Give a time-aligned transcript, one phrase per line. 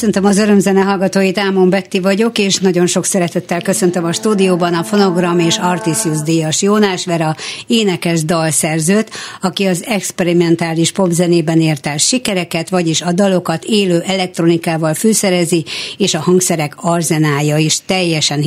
[0.00, 4.84] Köszöntöm az örömzene hallgatóit, Ámon Betti vagyok, és nagyon sok szeretettel köszöntöm a stúdióban a
[4.84, 7.36] Fonogram és Artisius díjas Jónás Vera,
[7.66, 9.10] énekes dalszerzőt,
[9.40, 15.64] aki az experimentális popzenében ért el sikereket, vagyis a dalokat élő elektronikával fűszerezi,
[15.96, 18.44] és a hangszerek arzenája is teljesen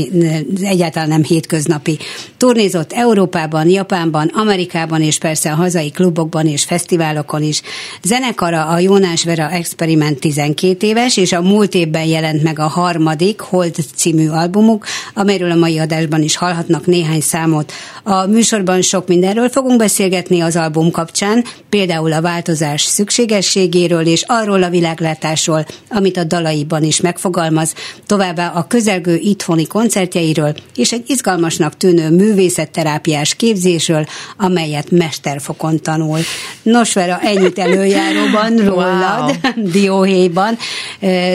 [0.62, 1.98] egyáltalán nem hétköznapi.
[2.38, 7.62] Turnézott Európában, Japánban, Amerikában, és persze a hazai klubokban és fesztiválokon is.
[8.04, 13.40] Zenekara a Jónás Vera Experiment 12 éves, és a múlt évben jelent meg a harmadik
[13.40, 17.72] Hold című albumuk, amelyről a mai adásban is hallhatnak néhány számot.
[18.04, 24.64] A műsorban sok mindenről fogunk beszélgetni az album kapcsán, például a változás szükségességéről és arról
[24.64, 27.74] a világlátásról, amit a dalaiban is megfogalmaz,
[28.06, 34.06] továbbá a közelgő itthoni koncertjeiről és egy izgalmasnak tűnő művészetterápiás képzésről,
[34.38, 36.20] amelyet mesterfokon tanul.
[36.62, 39.70] Nos, Vera, ennyit előjáróban rólad, wow.
[39.72, 40.58] dióhéjban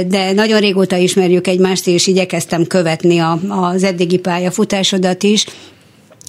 [0.06, 5.46] de nagyon régóta ismerjük egymást, és igyekeztem követni a, az eddigi pályafutásodat is,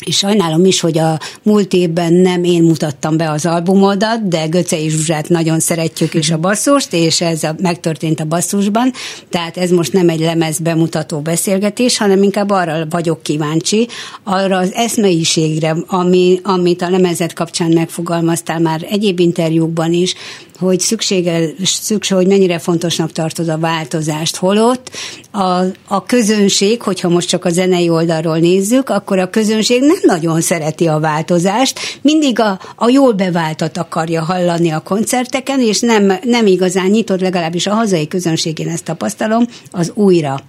[0.06, 4.83] és sajnálom is, hogy a múlt évben nem én mutattam be az albumodat, de Göce
[4.83, 8.92] és Zsuzsát nagyon szeretjük is a basszust, és ez a, megtörtént a basszusban,
[9.30, 13.88] tehát ez most nem egy lemez bemutató beszélgetés, hanem inkább arra vagyok kíváncsi,
[14.24, 20.15] arra az eszmeiségre, ami, amit a lemezet kapcsán megfogalmaztál már egyéb interjúkban is,
[20.59, 24.35] hogy szükséges, szükség, hogy mennyire fontosnak tartod a változást.
[24.35, 24.89] Holott
[25.31, 30.41] a, a közönség, hogyha most csak a zenei oldalról nézzük, akkor a közönség nem nagyon
[30.41, 36.47] szereti a változást, mindig a, a jól beváltat akarja hallani a koncerteken, és nem, nem
[36.47, 40.39] igazán nyitott, legalábbis a hazai közönség, én ezt tapasztalom, az újra.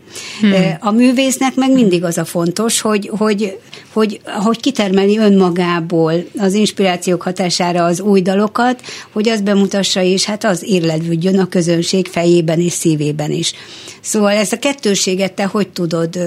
[0.41, 0.53] Hmm.
[0.81, 3.59] A művésznek meg mindig az a fontos, hogy, hogy,
[3.93, 8.81] hogy, hogy kitermeli önmagából az inspirációk hatására az új dalokat,
[9.13, 13.53] hogy azt bemutassa és hát az érlelődjön a közönség fejében és szívében is.
[14.01, 16.19] Szóval ezt a kettőséget te hogy tudod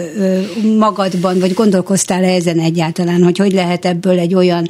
[0.78, 4.70] magadban, vagy gondolkoztál-e ezen egyáltalán, hogy hogy lehet ebből egy olyan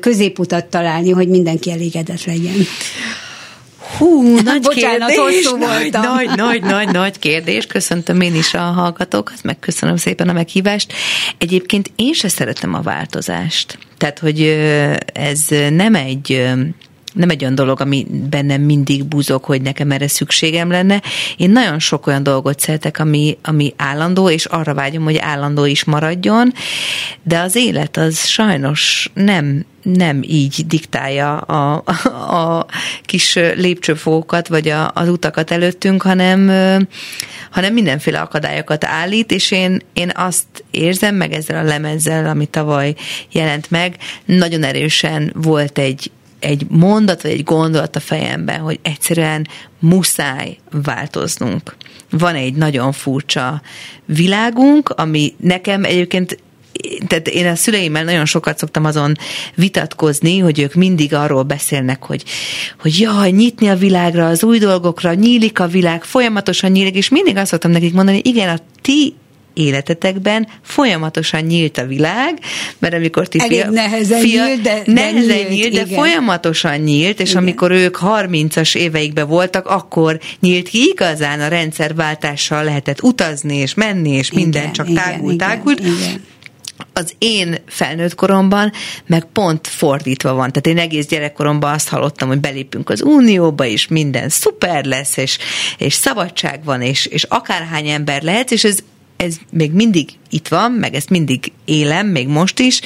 [0.00, 2.56] középutat találni, hogy mindenki elégedett legyen?
[3.96, 5.50] Hú, nagy Bocsánat, kérdés.
[5.58, 7.66] Nagy, nagy, nagy, nagy, nagy kérdés.
[7.66, 10.92] Köszöntöm én is a hallgatókat, meg köszönöm szépen a meghívást.
[11.38, 13.78] Egyébként én se szeretem a változást.
[13.98, 14.42] Tehát, hogy
[15.12, 15.40] ez
[15.70, 16.48] nem egy
[17.18, 21.02] nem egy olyan dolog, ami bennem mindig buzog, hogy nekem erre szükségem lenne.
[21.36, 25.84] Én nagyon sok olyan dolgot szeretek, ami, ami állandó, és arra vágyom, hogy állandó is
[25.84, 26.52] maradjon,
[27.22, 32.66] de az élet az sajnos nem nem így diktálja a, a, a
[33.02, 36.48] kis lépcsőfókat, vagy a, az utakat előttünk, hanem,
[37.50, 42.94] hanem mindenféle akadályokat állít, és én, én azt érzem, meg ezzel a lemezzel, ami tavaly
[43.32, 46.10] jelent meg, nagyon erősen volt egy,
[46.40, 49.46] egy mondat vagy egy gondolat a fejemben, hogy egyszerűen
[49.78, 51.76] muszáj változnunk.
[52.10, 53.62] Van egy nagyon furcsa
[54.04, 56.38] világunk, ami nekem egyébként
[57.06, 59.16] tehát én a szüleimmel nagyon sokat szoktam azon
[59.54, 62.24] vitatkozni, hogy ők mindig arról beszélnek, hogy,
[62.80, 67.36] hogy jaj, nyitni a világra, az új dolgokra, nyílik a világ, folyamatosan nyílik, és mindig
[67.36, 69.14] azt szoktam nekik mondani, igen, a ti
[69.58, 72.38] életetekben folyamatosan nyílt a világ,
[72.78, 75.98] mert amikor ti Elég fia, nehezen fia, nyílt, de, nehezen de nyílt, nyílt de igen.
[75.98, 77.42] folyamatosan nyílt, és igen.
[77.42, 84.10] amikor ők 30-as éveikben voltak, akkor nyílt ki igazán a rendszerváltással lehetett utazni és menni,
[84.10, 85.80] és igen, minden csak igen, tágult, igen, tágult.
[85.80, 86.36] Igen
[86.92, 88.72] az én felnőtt koromban
[89.06, 90.52] meg pont fordítva van.
[90.52, 95.38] Tehát én egész gyerekkoromban azt hallottam, hogy belépünk az unióba, és minden szuper lesz, és,
[95.78, 98.78] és szabadság van, és, és akárhány ember lehet, és ez
[99.18, 102.80] ez még mindig itt van, meg ezt mindig élem, még most is,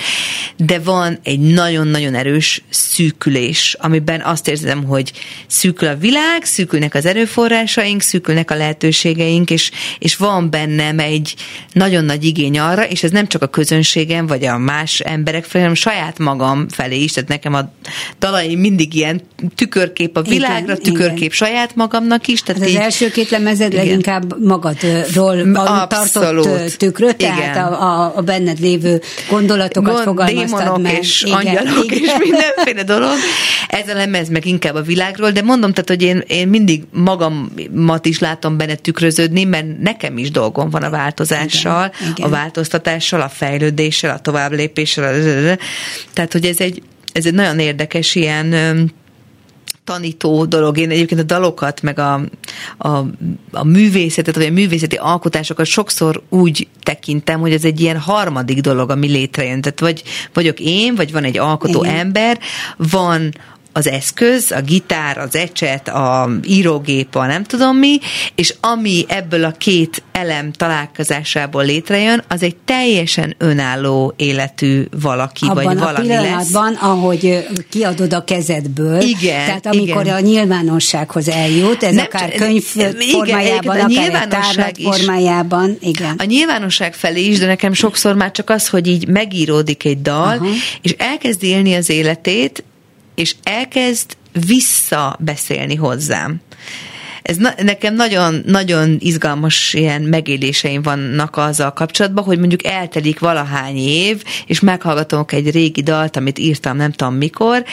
[0.56, 5.12] de van egy nagyon-nagyon erős szűkülés, amiben azt érzem, hogy
[5.46, 11.34] szűkül a világ, szűkülnek az erőforrásaink, szűkülnek a lehetőségeink, és, és van bennem egy
[11.72, 15.62] nagyon nagy igény arra, és ez nem csak a közönségem, vagy a más emberek felé,
[15.62, 17.72] hanem saját magam felé is, tehát nekem a
[18.18, 19.20] dalaim mindig ilyen
[19.54, 21.30] tükörkép a világra, igen, tükörkép igen.
[21.30, 22.42] saját magamnak is.
[22.42, 23.84] Tehát az, így, az első két lemezed igen.
[23.84, 25.52] leginkább magadról
[25.86, 30.98] tartott tükröt, tehát a, a, a benned lévő gondolatokat Gond, fogalmaztad meg.
[30.98, 31.98] és igen, angyalok igen.
[32.02, 33.14] és mindenféle dolog.
[33.68, 38.06] Ez a lemez meg inkább a világról, de mondom, tehát, hogy én, én mindig magamat
[38.06, 42.26] is látom benne tükröződni, mert nekem is dolgom van a változással, igen, igen.
[42.26, 45.56] a változtatással, a fejlődéssel, a továbblépéssel.
[46.12, 48.54] Tehát, hogy ez egy, ez egy nagyon érdekes ilyen
[49.84, 50.78] tanító dolog.
[50.78, 52.20] Én egyébként a dalokat, meg a,
[52.78, 52.88] a,
[53.52, 58.90] a művészetet, vagy a művészeti alkotásokat sokszor úgy tekintem, hogy ez egy ilyen harmadik dolog,
[58.90, 59.60] ami létrejön.
[59.60, 61.96] Tehát vagy vagyok én, vagy van egy alkotó Igen.
[61.96, 62.38] ember,
[62.76, 63.32] van
[63.72, 67.98] az eszköz, a gitár, az ecset, a írógép, a nem tudom mi,
[68.34, 75.64] és ami ebből a két elem találkozásából létrejön, az egy teljesen önálló életű valaki, Abban
[75.64, 76.82] vagy a valami pillanatban, lesz.
[76.82, 80.14] ahogy kiadod a kezedből, igen, tehát amikor igen.
[80.14, 86.14] a nyilvánossághoz eljut, ez Nem, akár könyv igen, formájában, a akár tárlat formájában, igen.
[86.18, 90.36] A nyilvánosság felé is, de nekem sokszor már csak az, hogy így megíródik egy dal,
[90.36, 90.46] Aha.
[90.82, 92.64] és elkezd élni az életét,
[93.14, 94.16] és elkezd
[94.46, 96.40] visszabeszélni hozzám.
[97.22, 103.76] Ez na, nekem nagyon, nagyon izgalmas ilyen megéléseim vannak azzal kapcsolatban, hogy mondjuk eltelik valahány
[103.76, 107.64] év, és meghallgatom egy régi dalt, amit írtam nem tudom mikor,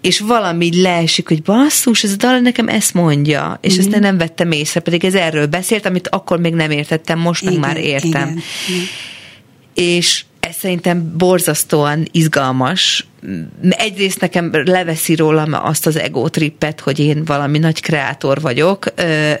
[0.00, 3.92] és valami leesik, hogy basszus, ez a dal nekem ezt mondja, és mm-hmm.
[3.92, 7.54] ezt nem vettem észre, pedig ez erről beszélt, amit akkor még nem értettem, most igen,
[7.54, 8.10] meg már értem.
[8.10, 8.84] Igen, igen.
[9.74, 13.06] És ez szerintem borzasztóan izgalmas.
[13.70, 18.94] Egyrészt nekem leveszi rólam azt az ego trippet, hogy én valami nagy kreátor vagyok,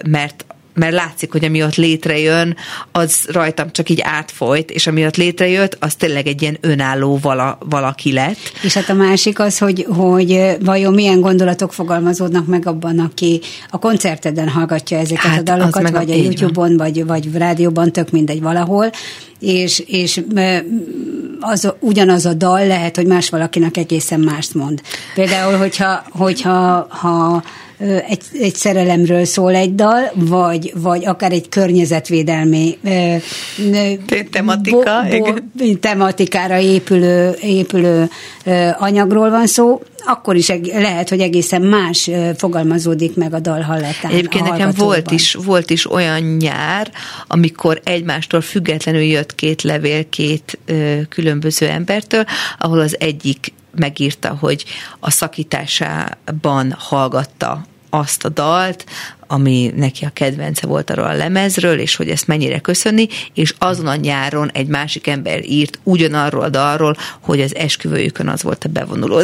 [0.06, 0.44] mert
[0.74, 2.56] mert látszik, hogy ami ott létrejön,
[2.92, 7.58] az rajtam csak így átfolyt, és ami ott létrejött, az tényleg egy ilyen önálló vala,
[7.68, 8.38] valaki lett.
[8.62, 13.40] És hát a másik az, hogy, hogy vajon milyen gondolatok fogalmazódnak meg abban, aki
[13.70, 18.10] a koncerteden hallgatja ezeket hát, a dalokat, vagy a, a YouTube-on, vagy, vagy rádióban, tök
[18.10, 18.90] mindegy valahol,
[19.40, 20.20] és, és
[21.40, 24.80] az, ugyanaz a dal lehet, hogy más valakinek egészen mást mond.
[25.14, 27.42] Például, hogyha, hogyha ha
[27.84, 32.78] egy, egy szerelemről szól egy dal, vagy, vagy akár egy környezetvédelmi
[34.30, 38.08] tematika, bo, bo, tematikára épülő, épülő
[38.78, 44.10] anyagról van szó, akkor is lehet, hogy egészen más fogalmazódik meg a dal hallatán.
[44.10, 46.90] Egyébként nekem volt is, volt is olyan nyár,
[47.26, 52.24] amikor egymástól függetlenül jött két levél két ö, különböző embertől,
[52.58, 54.64] ahol az egyik megírta, hogy
[55.00, 57.64] a szakításában hallgatta
[57.94, 58.84] azt a dalt,
[59.26, 63.86] ami neki a kedvence volt arról a lemezről, és hogy ezt mennyire köszönni, és azon
[63.86, 68.68] a nyáron egy másik ember írt ugyanarról a dalról, hogy az esküvőjükön az volt a
[68.68, 69.20] bevonuló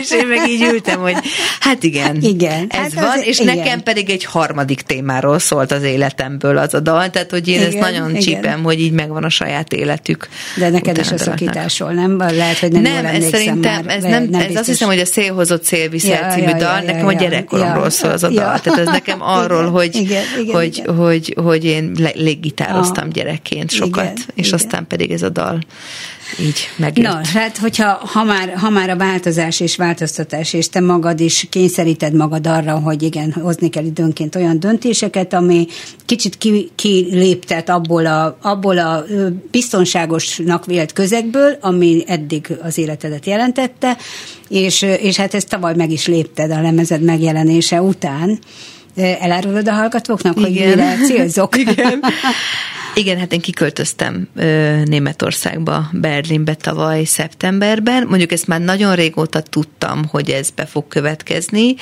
[0.00, 1.16] és én meg így ültem, hogy
[1.60, 3.56] hát igen, igen ez hát van, és igen.
[3.56, 7.66] nekem pedig egy harmadik témáról szólt az életemből az a dal, tehát hogy én igen,
[7.66, 8.20] ezt nagyon igen.
[8.20, 10.28] csípem, hogy így megvan a saját életük.
[10.56, 12.18] De neked is a szakításról, nem?
[12.18, 15.04] Lehet, hogy nem Nem, ez szerintem, már, ez, nem, nem ez azt hiszem, hogy a
[15.04, 18.28] szélhozott szélviszel ja, című ja, dal, ja, nekem ja, a gyerekkoromról ja, szól az a
[18.28, 20.96] dal, tehát ez nekem arról, hogy, igen, igen, hogy, igen.
[20.96, 24.58] Hogy, hogy én léggitároztam gyerekként sokat, igen, és igen.
[24.58, 25.58] aztán pedig ez a dal
[26.40, 27.06] így megjött.
[27.06, 31.46] Na, hát hogyha ha már, ha már a változás és változtatás, és te magad is
[31.50, 35.66] kényszeríted magad arra, hogy igen, hozni kell időnként olyan döntéseket, ami
[36.04, 36.38] kicsit
[36.74, 39.04] kiléptet ki abból a, abból a
[39.50, 43.96] biztonságosnak vélt közegből, ami eddig az életedet jelentette,
[44.48, 48.38] és, és hát ezt tavaly meg is lépted a lemezed megjelenése után,
[48.96, 51.56] Elárulod a hallgatóknak, hogy mire célzok?
[51.66, 52.02] Igen.
[52.96, 58.06] Igen, hát én kiköltöztem ö, Németországba, Berlinbe tavaly szeptemberben.
[58.08, 61.74] Mondjuk ezt már nagyon régóta tudtam, hogy ez be fog következni.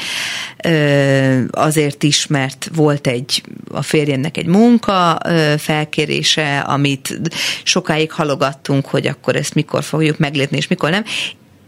[0.64, 3.42] Ö, azért is, mert volt egy
[3.72, 7.20] a férjemnek egy munka ö, felkérése, amit
[7.62, 11.04] sokáig halogattunk, hogy akkor ezt mikor fogjuk meglépni, és mikor nem.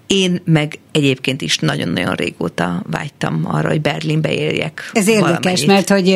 [0.06, 4.90] Én meg egyébként is nagyon-nagyon régóta vágytam arra, hogy Berlinbe éljek.
[4.92, 6.08] Ez érdekes, mert hogy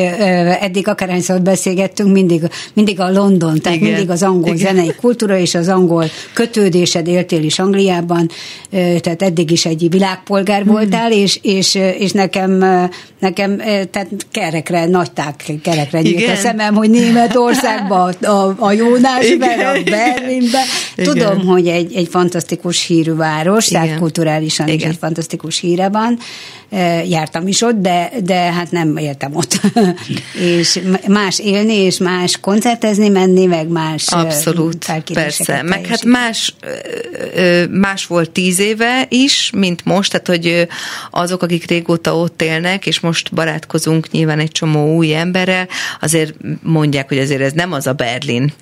[0.59, 2.41] eddig akárhányszor beszélgettünk, mindig,
[2.73, 3.89] mindig a London, tehát Igen.
[3.89, 4.57] mindig az angol Igen.
[4.57, 8.29] zenei kultúra és az angol kötődésed, éltél is Angliában,
[8.69, 10.71] tehát eddig is egy világpolgár hmm.
[10.71, 12.51] voltál, és, és, és nekem,
[13.19, 13.57] nekem
[13.91, 20.65] tehát kerekre, nagy tág kerekre nyílt a szemem, hogy Németországban, a, a Jónásban, a Berlinben.
[20.95, 21.45] Tudom, Igen.
[21.45, 23.87] hogy egy, egy fantasztikus hírű város, Igen.
[23.87, 26.17] tehát kulturálisan is egy fantasztikus híre van.
[27.07, 29.61] Jártam is ott, de, de hát nem éltem ott.
[30.57, 35.61] és más élni, és más koncertezni menni, meg más Abszolút, persze.
[35.61, 36.55] Meg hát más,
[37.69, 40.67] más volt tíz éve is, mint most, tehát hogy
[41.11, 45.67] azok, akik régóta ott élnek, és most barátkozunk nyilván egy csomó új emberrel,
[46.01, 48.53] azért mondják, hogy azért ez nem az a Berlin,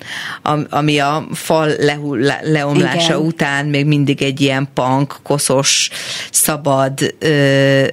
[0.70, 3.26] ami a fal lehull, leomlása Igen.
[3.26, 5.90] után még mindig egy ilyen punk, koszos,
[6.30, 7.86] szabad ö,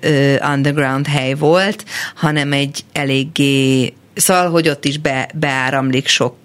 [0.54, 1.86] underground hely volt,
[2.16, 6.36] hanem egy eléggé Szóval, hogy ott is be, beáramlik sok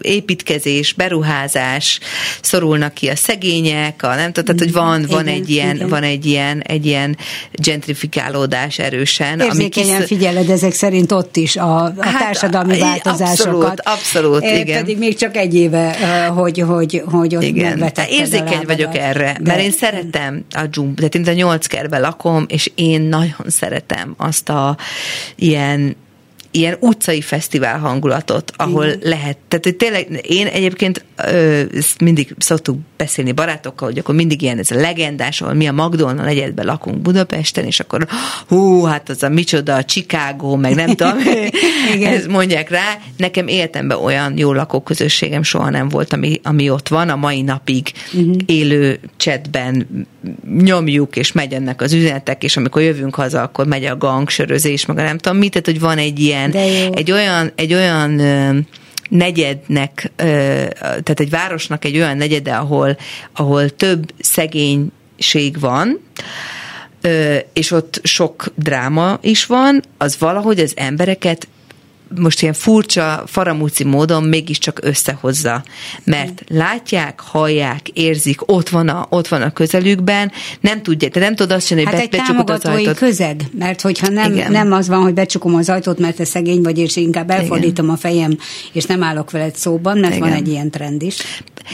[0.00, 2.00] építkezés, beruházás,
[2.42, 5.88] szorulnak ki a szegények, a nem tudom, tehát, hogy van, van igen, egy ilyen, igen.
[5.88, 7.16] van egy ilyen, egy ilyen
[7.52, 9.40] gentrifikálódás erősen.
[9.40, 10.16] Érzékenyen ami kis...
[10.18, 13.80] figyeled ezek szerint ott is a, a hát, változásokat.
[13.80, 14.80] Abszolút, abszolút, igen.
[14.80, 15.92] Pedig még csak egy éve,
[16.34, 17.92] hogy, hogy, hogy ott igen.
[18.08, 19.50] Érzékeny vagyok erre, de...
[19.50, 24.14] mert én szeretem a dzsumb, tehát én a nyolc kerben lakom, és én nagyon szeretem
[24.16, 24.76] azt a
[25.36, 25.96] ilyen
[26.50, 28.98] ilyen utcai fesztivál hangulatot, ahol Igen.
[29.02, 29.38] lehet.
[29.48, 31.62] Tehát, hogy tényleg én egyébként ö,
[32.00, 36.28] mindig szoktuk beszélni barátokkal, hogy akkor mindig ilyen ez a legendás, ahol mi a McDonald
[36.28, 38.06] egyedben lakunk Budapesten, és akkor
[38.48, 41.18] hú, hát az a micsoda, a Chicago, meg nem tudom,
[42.02, 42.98] ezt mondják rá.
[43.16, 47.92] Nekem életemben olyan jó lakóközösségem soha nem volt, ami, ami ott van, a mai napig
[48.12, 48.34] uh-huh.
[48.46, 49.86] élő chatben
[50.58, 54.98] nyomjuk, és megy ennek az üzenetek, és amikor jövünk haza, akkor megy a gangsörözés, meg
[54.98, 56.39] a nem tudom mit, tehát hogy van egy ilyen,
[56.92, 58.20] egy olyan, egy olyan
[59.08, 62.96] negyednek, tehát egy városnak egy olyan negyede, ahol,
[63.32, 66.00] ahol több szegénység van,
[67.52, 71.48] és ott sok dráma is van, az valahogy az embereket
[72.18, 75.62] most ilyen furcsa, faramúci módon mégiscsak összehozza.
[76.04, 81.34] Mert látják, hallják, érzik, ott van a, ott van a közelükben, nem tudja, te nem
[81.34, 82.96] tudod azt csinálni, hogy hát be, egy az ajtót.
[82.96, 86.78] közeg, mert hogyha nem, nem az van, hogy becsukom az ajtót, mert te szegény vagy,
[86.78, 87.96] és inkább elfordítom Igen.
[87.96, 88.38] a fejem,
[88.72, 90.28] és nem állok veled szóban, mert Igen.
[90.28, 91.16] van egy ilyen trend is.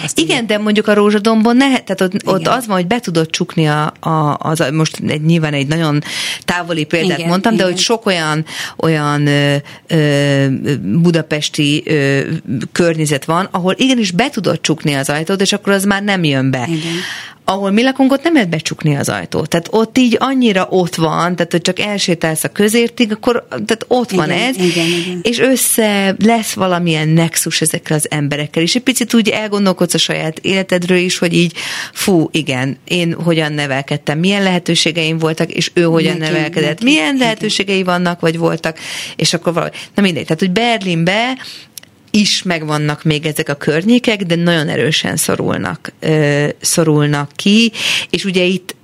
[0.03, 0.47] Azt Igen, ugye...
[0.47, 3.93] de mondjuk a rózsadombon ne, tehát ott, ott az van, hogy be tudod csukni a,
[4.00, 6.03] a, az, most egy, nyilván egy nagyon
[6.45, 7.67] távoli példát Igen, mondtam, Igen.
[7.67, 8.45] de hogy sok olyan,
[8.76, 10.47] olyan ö, ö,
[10.83, 12.21] budapesti ö,
[12.73, 16.50] környezet van, ahol igenis be tudod csukni az ajtót, és akkor az már nem jön
[16.50, 16.67] be.
[16.69, 16.95] Igen
[17.49, 19.49] ahol mi lakunk, ott nem lehet becsukni az ajtót.
[19.49, 24.12] Tehát ott így annyira ott van, tehát hogy csak elsétálsz a közértig, akkor tehát ott
[24.12, 25.21] igen, van ez, igen, igen.
[25.23, 30.38] és össze lesz valamilyen nexus ezekre az emberekkel, és egy picit úgy elgondolkodsz a saját
[30.38, 31.53] életedről is, hogy így,
[31.93, 37.17] fú, igen, én hogyan nevelkedtem, milyen lehetőségeim voltak, és ő hogyan neki, nevelkedett, neki, milyen
[37.17, 38.79] lehetőségei vannak, vagy voltak,
[39.17, 41.37] és akkor valahogy, na mindegy, tehát hogy Berlinbe
[42.10, 45.92] is megvannak még ezek a környékek, de nagyon erősen szorulnak,
[46.60, 47.72] szorulnak ki,
[48.10, 48.75] és ugye itt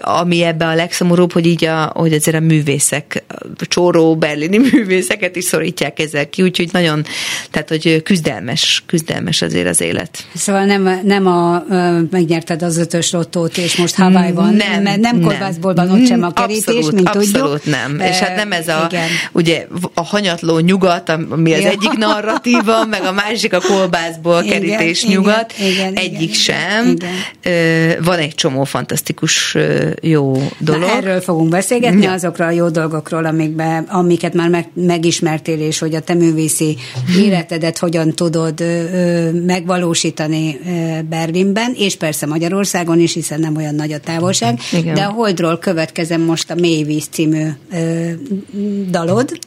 [0.00, 3.24] ami ebbe a legszomorúbb, hogy így a, hogy azért a művészek,
[3.58, 7.04] a csóró berlini művészeket is szorítják ezzel ki, úgyhogy nagyon,
[7.50, 10.26] tehát hogy küzdelmes, küzdelmes azért az élet.
[10.34, 11.64] Szóval nem, nem a,
[12.10, 16.22] megnyerted az ötös lottót, és most Hawaii van, nem, mert nem kolbászból van ott sem
[16.22, 17.64] a kerítés, abszolút, mint abszolút tudjuk.
[17.64, 18.00] nem.
[18.00, 19.08] És hát nem ez a, igen.
[19.32, 21.68] ugye a hanyatló nyugat, ami az ja.
[21.68, 26.96] egyik narratíva, meg a másik a kolbászból kerítés igen, nyugat, igen, igen, egyik igen, sem.
[27.42, 28.02] Igen.
[28.02, 29.56] Van egy csomó fantasztikus
[30.00, 30.80] jó dolog.
[30.80, 32.12] Na, erről fogunk beszélgetni, ja.
[32.12, 36.76] azokról a jó dolgokról, amikbe, amiket már meg, megismertél, és hogy a te művészi
[37.18, 43.92] életedet hogyan tudod ö, megvalósítani ö, Berlinben, és persze Magyarországon is, hiszen nem olyan nagy
[43.92, 44.58] a távolság.
[44.72, 44.94] Igen.
[44.94, 48.10] De a Holdról következem most a Mélyvíz című ö,
[48.90, 49.38] dalod,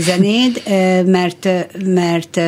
[0.00, 0.62] zenéd,
[1.06, 1.48] mert,
[1.84, 2.40] mert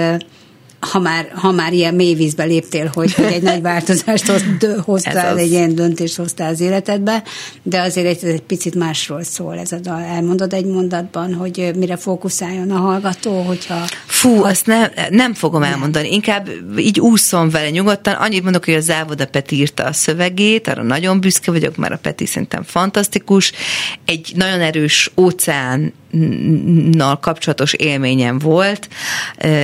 [0.91, 4.33] ha már, ha már ilyen mély vízbe léptél, hogy, hogy egy nagy változást
[4.85, 7.23] hoztál, egy ilyen döntést hoztál az életedbe,
[7.63, 10.01] de azért egy, egy picit másról szól ez a dal.
[10.01, 13.85] Elmondod egy mondatban, hogy mire fókuszáljon a hallgató, hogyha...
[14.07, 14.49] Fú, ha...
[14.49, 15.73] azt nem, nem fogom nem.
[15.73, 16.13] elmondani.
[16.13, 18.15] Inkább így úszom vele nyugodtan.
[18.15, 21.99] Annyit mondok, hogy a Závoda Peti írta a szövegét, arra nagyon büszke vagyok, mert a
[21.99, 23.53] Peti szerintem fantasztikus.
[24.05, 25.93] Egy nagyon erős óceán
[26.93, 28.89] nal kapcsolatos élményem volt,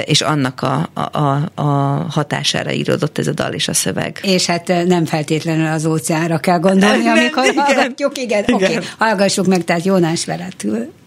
[0.05, 1.67] és annak a, a, a
[2.11, 4.19] hatására íródott ez a dal és a szöveg.
[4.23, 7.65] És hát nem feltétlenül az óceánra kell gondolni, nem, amikor igen.
[7.65, 8.19] hallgatjuk.
[8.19, 8.55] Igen, igen.
[8.55, 10.99] oké, okay, hallgassuk meg, tehát Jónás Veretül.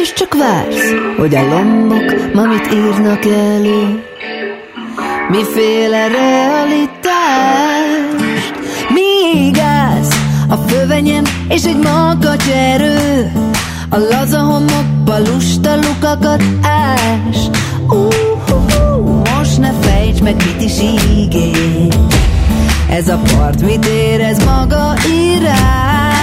[0.00, 4.02] És csak vársz, hogy a lombok ma mit írnak elő,
[5.28, 7.04] miféle realitást
[8.88, 10.16] Míg állsz
[10.48, 13.32] a fövenyem és egy makacs erő
[13.88, 17.36] A laza homokba lusta lukakat ás.
[17.86, 21.94] Uh-huh, Most ne fejtsd meg, mit is ígér.
[22.90, 24.94] Ez a part mit érez maga
[25.34, 26.19] irány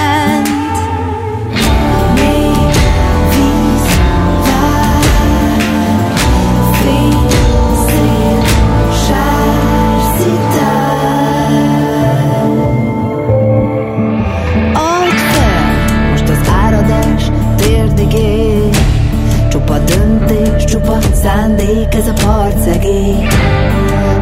[21.27, 23.27] szándék, ez a parcegély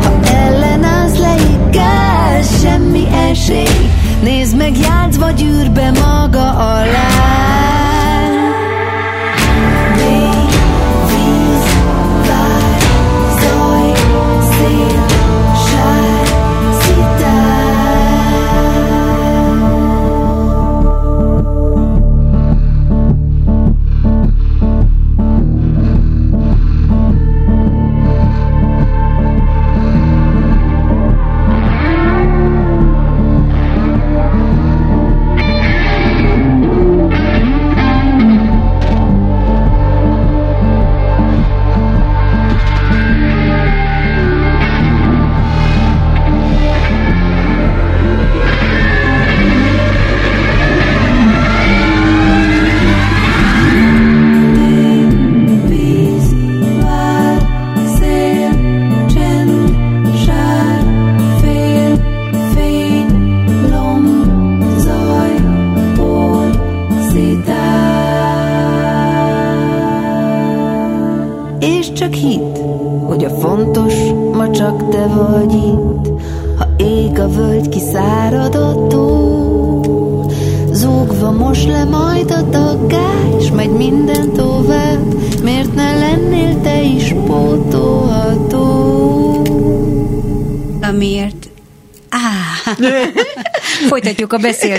[0.02, 3.90] Ha ellenállsz leigál, semmi esély.
[4.22, 7.55] Nézd meg, játsz vagy űrbe maga alá.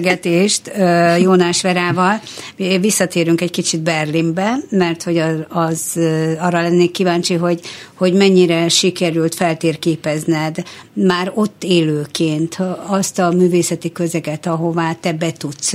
[0.07, 0.71] Beszélgetést
[1.21, 2.21] Jónás Verával.
[2.81, 5.99] Visszatérünk egy kicsit Berlinbe, mert hogy az,
[6.39, 7.61] arra lennék kíváncsi, hogy,
[7.95, 15.75] hogy mennyire sikerült feltérképezned már ott élőként azt a művészeti közeget, ahová te be tudsz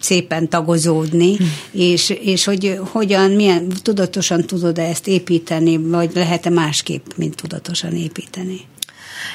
[0.00, 1.44] szépen tagozódni, hm.
[1.72, 7.96] és, és hogy hogyan, milyen tudatosan tudod -e ezt építeni, vagy lehet-e másképp, mint tudatosan
[7.96, 8.60] építeni?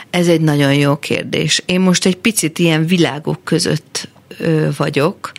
[0.10, 1.64] Ez egy nagyon jó kérdés.
[1.66, 4.08] Én most egy picit ilyen világok között
[4.78, 5.32] vagyok.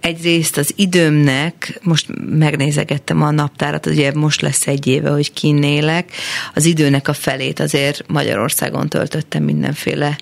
[0.00, 2.06] Egyrészt az időmnek, most
[2.38, 6.12] megnézegettem a naptárat, ugye most lesz egy éve, hogy kinélek,
[6.54, 10.18] az időnek a felét azért Magyarországon töltöttem mindenféle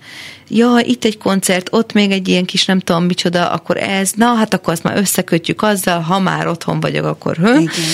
[0.49, 4.35] ja, itt egy koncert, ott még egy ilyen kis nem tudom micsoda, akkor ez, na
[4.35, 7.59] hát akkor azt már összekötjük azzal, ha már otthon vagyok, akkor hő.
[7.59, 7.85] Igen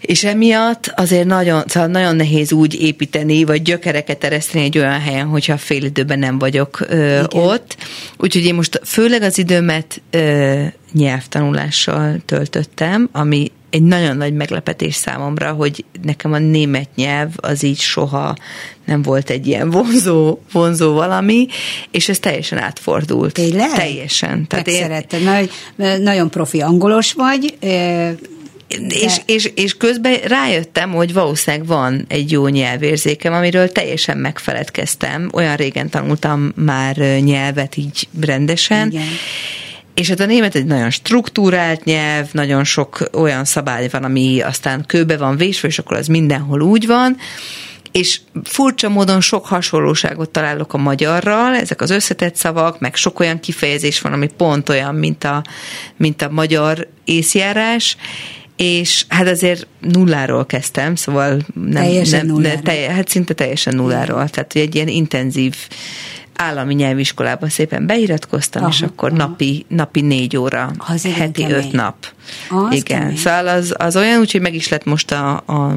[0.00, 5.26] és emiatt azért nagyon, szóval nagyon nehéz úgy építeni, vagy gyökereket ereszteni egy olyan helyen,
[5.26, 7.76] hogyha fél időben nem vagyok ö, ott.
[8.16, 15.52] Úgyhogy én most főleg az időmet ö, nyelvtanulással töltöttem, ami egy nagyon nagy meglepetés számomra,
[15.52, 18.36] hogy nekem a német nyelv az így soha
[18.84, 21.46] nem volt egy ilyen vonzó, vonzó valami,
[21.90, 23.32] és ez teljesen átfordult.
[23.32, 23.72] Tényleg?
[23.72, 24.46] Teljesen.
[24.46, 25.04] Tehát én...
[25.24, 25.50] Nagy,
[26.00, 27.56] nagyon profi angolos vagy,
[28.88, 35.30] és, és, és közben rájöttem, hogy valószínűleg van egy jó nyelvérzékem, amiről teljesen megfeledkeztem.
[35.32, 38.90] Olyan régen tanultam már nyelvet így rendesen.
[38.90, 39.06] Igen.
[39.94, 44.84] És hát a német egy nagyon struktúrált nyelv, nagyon sok olyan szabály van, ami aztán
[44.86, 47.16] kőbe van vésve, és akkor az mindenhol úgy van
[47.92, 53.40] és furcsa módon sok hasonlóságot találok a magyarral, ezek az összetett szavak, meg sok olyan
[53.40, 55.44] kifejezés van, ami pont olyan, mint a,
[55.96, 57.96] mint a magyar észjárás,
[58.62, 62.62] és hát azért nulláról kezdtem, szóval nem, teljesen nem, nulláról.
[62.62, 65.56] Telje, hát szinte teljesen nulláról, tehát egy ilyen intenzív
[66.34, 69.18] állami nyelviskolába szépen beiratkoztam, aha, és akkor aha.
[69.18, 72.06] napi, napi négy óra, az heti öt nap.
[72.50, 73.16] Az Igen, kemény.
[73.16, 75.76] szóval az, az olyan, úgyhogy meg is lett most a, a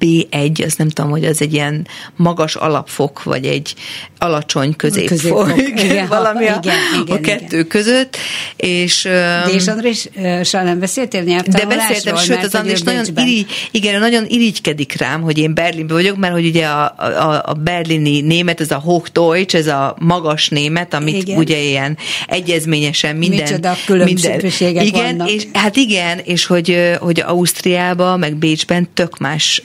[0.00, 3.74] B1, az nem tudom, hogy az egy ilyen magas alapfok, vagy egy
[4.18, 5.58] alacsony középfok, középfok.
[5.84, 7.66] Igen, valami a, igen, igen, a kettő igen.
[7.66, 8.16] között.
[8.56, 11.76] És, de és Andréssal nem beszéltél nyelvtanulásról?
[11.76, 16.16] De beszéltem, sőt az Andrés nagyon, irigy, igen, nagyon irigykedik rám, hogy én Berlinben vagyok,
[16.16, 20.94] mert hogy ugye a, a, a berlini német, ez a Hochdeutsch, ez a magas német,
[20.94, 21.38] amit igen.
[21.38, 21.96] ugye ilyen
[22.26, 23.38] egyezményesen minden...
[23.38, 25.30] Micsoda különbségek igen, vannak.
[25.30, 29.62] És, hát igen, és hogy, hogy Ausztriában, meg Bécsben tök más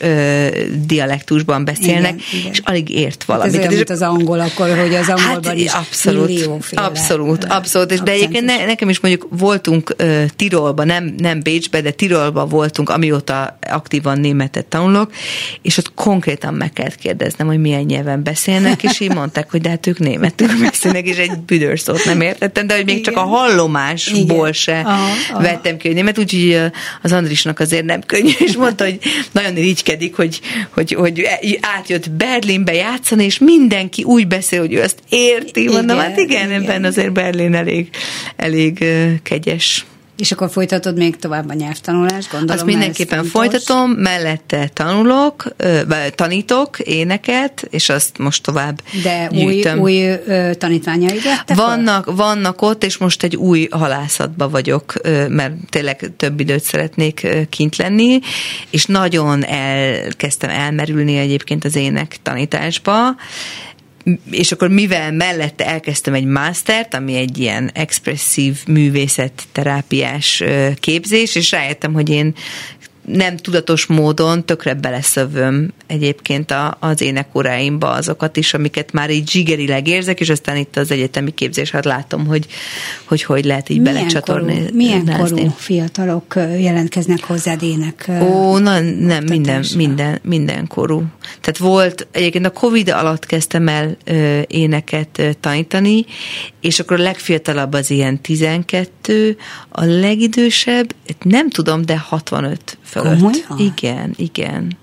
[0.85, 2.51] dialektusban beszélnek, igen, igen.
[2.51, 3.55] és alig ért valamit.
[3.55, 6.81] Hát ez olyan, mint az angol akkor, hogy az angolban hát, is abszolút, millióféle.
[6.81, 7.91] Abszolút, abszolút.
[7.91, 12.45] És de egyébként ne, nekem is mondjuk voltunk uh, Tirolba, nem, nem Bécsbe, de Tirolba
[12.45, 15.11] voltunk, amióta aktívan németet tanulok,
[15.61, 19.69] és ott konkrétan meg kellett kérdeznem, hogy milyen nyelven beszélnek, és így mondták, hogy de
[19.69, 23.13] hát ők németül beszélnek, és egy büdös szót nem értettem, de hogy még Igen.
[23.13, 24.53] csak a hallomásból Igen.
[24.53, 25.41] se aha, aha.
[25.41, 26.59] vettem ki, hogy német, úgyhogy
[27.01, 28.99] az Andrisnak azért nem könnyű, és mondta, hogy
[29.31, 31.27] nagyon irigykedik, hogy, hogy, hogy
[31.61, 35.67] átjött Berlinbe játszani, és mindenki úgy beszél, hogy ő ezt érti.
[35.67, 37.89] Mondom, igen, hát igen, igen, ebben azért Berlin elég,
[38.35, 38.85] elég
[39.23, 39.85] kegyes.
[40.21, 42.55] És akkor folytatod még tovább a nyelvtanulást, gondolom.
[42.55, 45.55] Azt mindenképpen folytatom, mellette tanulok,
[46.15, 49.79] tanítok éneket, és azt most tovább De gyűjtöm.
[49.79, 50.17] új, új
[50.57, 51.21] tanítványaid
[51.55, 54.93] vannak, vannak ott, és most egy új halászatba vagyok,
[55.27, 58.19] mert tényleg több időt szeretnék kint lenni,
[58.69, 63.15] és nagyon elkezdtem elmerülni egyébként az ének tanításba,
[64.31, 70.43] és akkor mivel mellette elkezdtem egy mastert, ami egy ilyen expresszív művészet terápiás
[70.75, 72.35] képzés, és rájöttem, hogy én
[73.13, 79.87] nem tudatos módon tökre beleszövöm egyébként a, az énekóráimba azokat is, amiket már így zsigerileg
[79.87, 82.47] érzek, és aztán itt az egyetemi képzés, hát látom, hogy
[83.05, 84.53] hogy, hogy lehet így milyen belecsatorni.
[84.53, 88.11] Korú, milyen korú fiatalok jelentkeznek hozzád ének?
[88.21, 91.03] Ó, na, nem, minden, minden, minden korú.
[91.41, 96.05] Tehát volt, egyébként a Covid alatt kezdtem el ö, éneket ö, tanítani,
[96.61, 99.37] és akkor a legfiatalabb az ilyen 12,
[99.69, 103.19] a legidősebb, nem tudom, de 65 fölött.
[103.47, 103.73] Komolyan?
[103.73, 104.77] Igen, igen,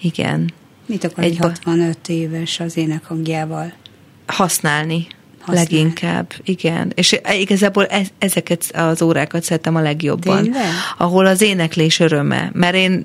[0.00, 0.52] igen.
[0.86, 3.72] Mit akar egy 65 éves az énekhangjával?
[4.26, 5.06] Használni.
[5.40, 5.64] Használ.
[5.64, 6.92] Leginkább, igen.
[6.94, 10.42] És igazából e- ezeket az órákat szeretem a legjobban.
[10.42, 10.62] Tényleg?
[10.98, 12.50] Ahol az éneklés öröme.
[12.52, 13.04] Mert én,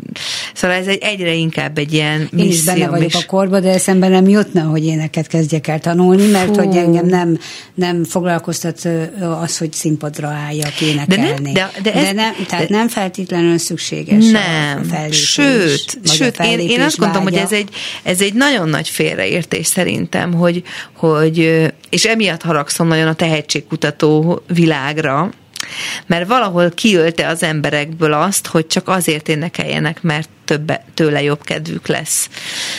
[0.54, 3.16] szóval ez egy, egyre inkább egy ilyen Én is benne vagyok is.
[3.16, 6.64] a korba, de eszembe nem jutna, hogy éneket kezdjek el tanulni, mert Fú.
[6.64, 7.40] hogy engem nem,
[7.74, 8.90] nem foglalkoztat
[9.42, 11.52] az, hogy színpadra álljak énekelni.
[11.52, 15.30] De, nem, de, de, ez, de nem, tehát de, nem feltétlenül szükséges nem, a fellépés.
[15.30, 17.70] Sőt, sőt én, én azt gondolom, hogy ez egy,
[18.04, 25.30] ez egy nagyon nagy félreértés szerintem, hogy, hogy és emiatt haragszom nagyon a tehetségkutató világra,
[26.06, 31.88] mert valahol kiölte az emberekből azt, hogy csak azért énekeljenek, mert több, tőle jobb kedvük
[31.88, 32.30] lesz.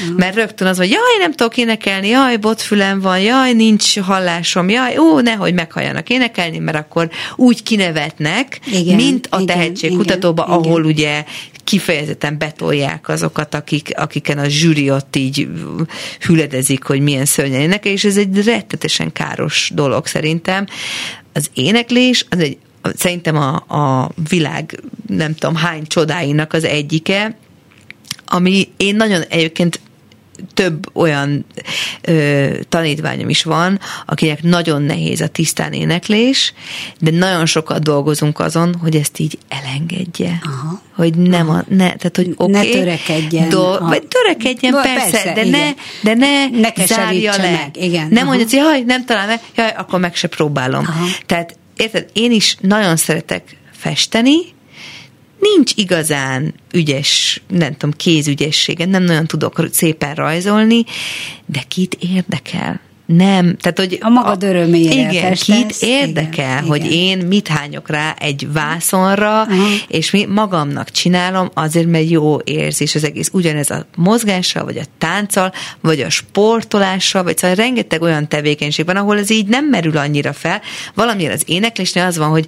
[0.04, 0.14] Mm.
[0.14, 4.98] Mert rögtön az, hogy jaj, nem tudok énekelni, jaj, botfülem van, jaj, nincs hallásom, jaj,
[4.98, 10.92] ó, nehogy meghalljanak énekelni, mert akkor úgy kinevetnek, igen, mint a tehetségkutatóba, igen, ahol igen.
[10.92, 11.24] ugye
[11.64, 15.48] kifejezetten betolják azokat, akik, akiken a zsűri ott így
[16.20, 20.66] hüledezik, hogy milyen szörnyen énekel, és ez egy rettetesen káros dolog szerintem.
[21.32, 22.58] Az éneklés az egy
[22.96, 27.36] szerintem a, a világ nem tudom hány csodáinak az egyike,
[28.26, 29.80] ami én nagyon egyébként
[30.54, 31.44] több olyan
[32.02, 36.52] ö, tanítványom is van, akinek nagyon nehéz a tisztán éneklés,
[37.00, 40.40] de nagyon sokat dolgozunk azon, hogy ezt így elengedje.
[40.44, 40.82] Aha.
[40.94, 41.58] Hogy nem Aha.
[41.58, 43.48] a, ne, tehát hogy okay, ne törekedjen.
[43.48, 45.70] Do, vagy törekedjen, do, persze, persze, de ne,
[46.02, 47.50] de ne, ne zárja le.
[47.50, 47.76] Meg.
[47.76, 48.08] Igen.
[48.10, 50.84] Nem mondja, hogy jaj, nem talán meg, jaj, akkor meg se próbálom.
[50.86, 51.06] Aha.
[51.26, 54.36] Tehát érted, én is nagyon szeretek festeni,
[55.54, 60.84] nincs igazán ügyes, nem tudom, kézügyessége, nem nagyon tudok szépen rajzolni,
[61.46, 62.80] de kit érdekel?
[63.06, 63.98] Nem, tehát hogy...
[64.00, 65.56] A magad örömére Igen, festesz.
[65.56, 66.92] kit érdekel, igen, hogy igen.
[66.92, 69.66] én mit hányok rá egy vászonra, uh-huh.
[69.88, 73.28] és mi magamnak csinálom azért, mert jó érzés az egész.
[73.32, 78.96] Ugyanez a mozgással, vagy a tánccal, vagy a sportolással, vagy szóval rengeteg olyan tevékenység van,
[78.96, 80.60] ahol ez így nem merül annyira fel.
[80.94, 82.46] Valamiért az éneklésnél az van, hogy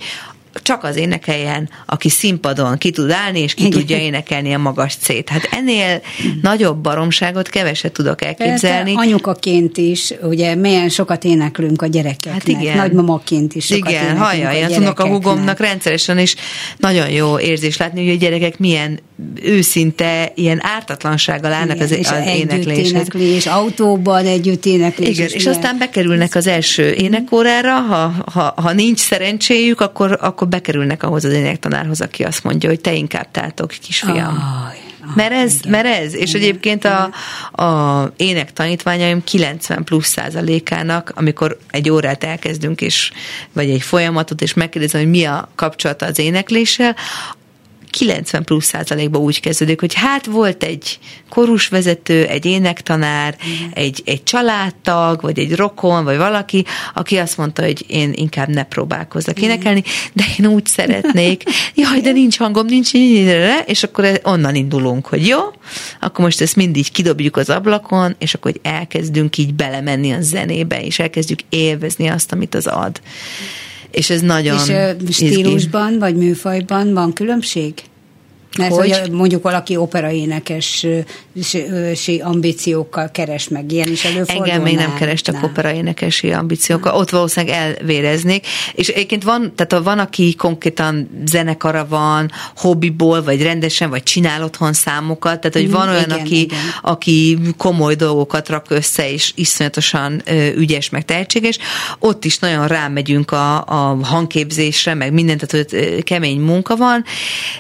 [0.63, 3.79] csak az énekeljen, aki színpadon ki tud állni, és ki Igen.
[3.79, 5.29] tudja énekelni a magas cét.
[5.29, 6.03] Hát ennél
[6.43, 8.93] nagyobb baromságot keveset tudok elképzelni.
[8.93, 12.33] Persze, anyukaként is, ugye milyen sokat éneklünk a gyerekeknek.
[12.33, 12.77] Hát igen.
[12.77, 14.49] Nagymamaként is sokat Igen, hallja,
[14.95, 16.35] a a hugomnak rendszeresen, is
[16.77, 19.01] nagyon jó érzés látni, hogy a gyerekek milyen
[19.43, 22.91] őszinte, ilyen ártatlansággal állnak igen, az, és az énekléshez.
[22.91, 25.09] éneklés, autóban együtt éneklés.
[25.09, 30.38] Igen, és, és aztán bekerülnek az első énekórára, ha, ha, ha nincs szerencséjük, akkor, akkor
[30.47, 34.37] bekerülnek ahhoz az énektanárhoz, aki azt mondja, hogy te inkább tátok, kisfiam.
[34.37, 35.71] Oh, mert ez, igen.
[35.71, 36.15] mert ez.
[36.15, 36.43] És igen.
[36.43, 37.11] egyébként a,
[37.63, 43.13] a ének tanítványaim 90 plusz százalékának, amikor egy órát elkezdünk, és,
[43.53, 46.97] vagy egy folyamatot, és megkérdezem, hogy mi a kapcsolata az énekléssel,
[47.91, 50.99] 90 plusz százalékban úgy kezdődik, hogy hát volt egy
[51.29, 53.69] korusvezető, egy énektanár, mm.
[53.75, 58.63] egy, egy családtag, vagy egy rokon, vagy valaki, aki azt mondta, hogy én inkább ne
[58.63, 61.43] próbálkozzak énekelni, de én úgy szeretnék,
[61.75, 62.93] jaj, de nincs hangom, nincs,
[63.67, 65.39] és akkor onnan indulunk, hogy jó,
[66.01, 70.83] akkor most ezt mindig kidobjuk az ablakon, és akkor hogy elkezdünk így belemenni a zenébe,
[70.83, 73.01] és elkezdjük élvezni azt, amit az ad.
[73.91, 74.59] És ez nagyon
[75.07, 75.99] És stílusban, izgi.
[75.99, 77.75] vagy műfajban van különbség?
[78.59, 81.05] Mert hogy, hogy mondjuk valaki operaénekesi
[82.21, 84.45] ambíciókkal keres meg, ilyen is előfordul?
[84.45, 85.45] Engem még nem kerestek nem.
[85.45, 93.23] operaénekesi ambíciókkal, ott valószínűleg elvéreznék, és egyébként van, tehát van, aki konkrétan zenekara van, hobbiból,
[93.23, 96.59] vagy rendesen, vagy csinál otthon számokat, tehát hogy mm, van olyan, igen, aki, igen.
[96.83, 100.23] aki komoly dolgokat rak össze, és iszonyatosan
[100.57, 101.59] ügyes, meg tehetséges,
[101.99, 107.05] ott is nagyon rámegyünk a, a hangképzésre, meg mindent, tehát hogy kemény munka van,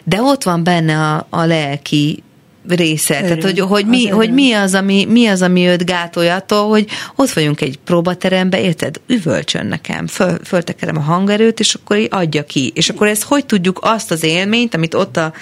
[0.04, 2.22] de ott van benne a, a lelki
[2.68, 3.16] része.
[3.16, 6.68] Örül, Tehát, hogy, hogy, mi, hogy mi, az, ami, mi az, ami őt gátolja attól,
[6.68, 9.00] hogy ott vagyunk egy próbaterembe, érted?
[9.06, 12.72] Üvölcsön nekem, föl, föltekerem a hangerőt, és akkor így adja ki.
[12.74, 15.32] És akkor ezt hogy tudjuk azt az élményt, amit ott a,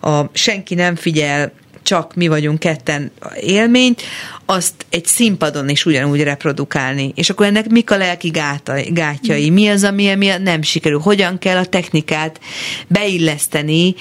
[0.00, 4.02] a senki nem figyel, csak mi vagyunk ketten élményt,
[4.46, 7.12] azt egy színpadon is ugyanúgy reprodukálni.
[7.14, 9.50] És akkor ennek mik a lelki gátai, gátjai?
[9.50, 10.98] Mi az, ami, ami nem sikerül?
[10.98, 12.40] Hogyan kell a technikát
[12.86, 13.94] beilleszteni,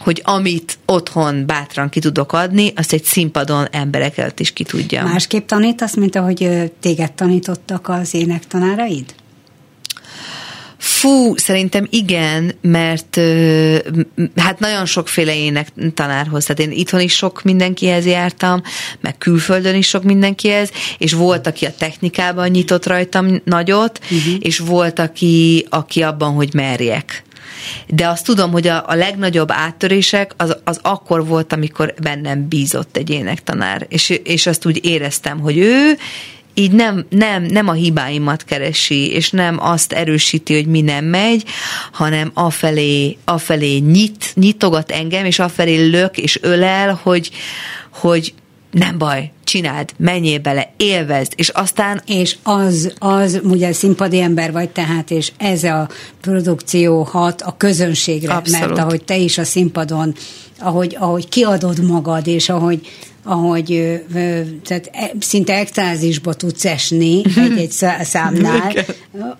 [0.00, 5.04] hogy amit otthon bátran ki tudok adni, azt egy színpadon emberek előtt is ki tudjam.
[5.04, 9.14] Másképp tanítasz, mint ahogy téged tanítottak az énektanáraid?
[10.76, 13.20] Fú, szerintem igen, mert
[14.36, 18.62] hát nagyon sokféle ének tanárhoz, tehát én itthon is sok mindenkihez jártam,
[19.00, 24.34] meg külföldön is sok mindenkihez, és volt, aki a technikában nyitott rajtam nagyot, uh-huh.
[24.38, 27.22] és volt, aki, aki abban, hogy merjek.
[27.86, 32.96] De azt tudom, hogy a, a legnagyobb áttörések az, az akkor volt, amikor bennem bízott
[32.96, 35.96] egy énektanár, és, és azt úgy éreztem, hogy ő
[36.54, 41.44] így nem, nem, nem a hibáimat keresi, és nem azt erősíti, hogy mi nem megy,
[41.92, 47.30] hanem afelé, afelé nyit, nyitogat engem, és afelé lök és ölel, hogy,
[47.90, 48.34] hogy
[48.70, 52.02] nem baj, csináld, menjél bele, élvezd, és aztán...
[52.06, 55.88] És az, az ugye színpadi ember vagy tehát, és ez a
[56.20, 58.66] produkció hat a közönségre, Abszolút.
[58.68, 60.14] mert ahogy te is a színpadon,
[60.58, 62.88] ahogy, ahogy kiadod magad, és ahogy
[63.24, 64.00] ahogy
[64.64, 67.70] tehát e, szinte extázisba tudsz esni egy-egy
[68.02, 68.72] számnál,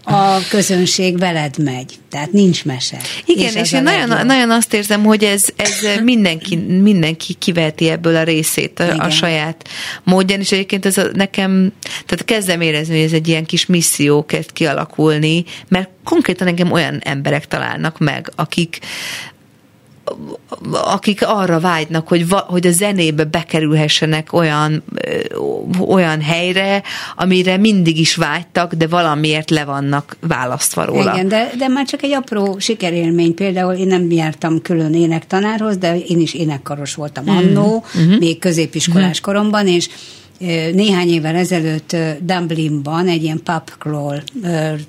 [0.05, 1.99] a közönség veled megy.
[2.11, 2.99] Tehát nincs mese.
[3.25, 8.17] Igen, és, és én nagyon, nagyon azt érzem, hogy ez, ez mindenki, mindenki kiveheti ebből
[8.17, 9.69] a részét a, a saját
[10.05, 11.73] módján, és egyébként ez a, nekem,
[12.07, 16.99] tehát kezdem érezni, hogy ez egy ilyen kis misszió kezd kialakulni, mert konkrétan engem olyan
[17.05, 18.79] emberek találnak meg, akik,
[20.73, 24.85] akik arra vágynak, hogy, va, hogy a zenébe bekerülhessenek olyan,
[25.89, 26.83] olyan helyre,
[27.17, 31.13] amire mindig is vágytak, de valamiért le vannak választva róla.
[31.13, 33.35] Igen, de, de már csak egy apró sikerélmény.
[33.35, 37.37] Például én nem jártam külön énektanárhoz, de én is énekkaros voltam mm.
[37.37, 38.19] annó, mm-hmm.
[38.19, 39.23] még középiskolás mm.
[39.23, 39.89] koromban, és
[40.73, 44.23] néhány évvel ezelőtt Dublinban egy ilyen pub crawl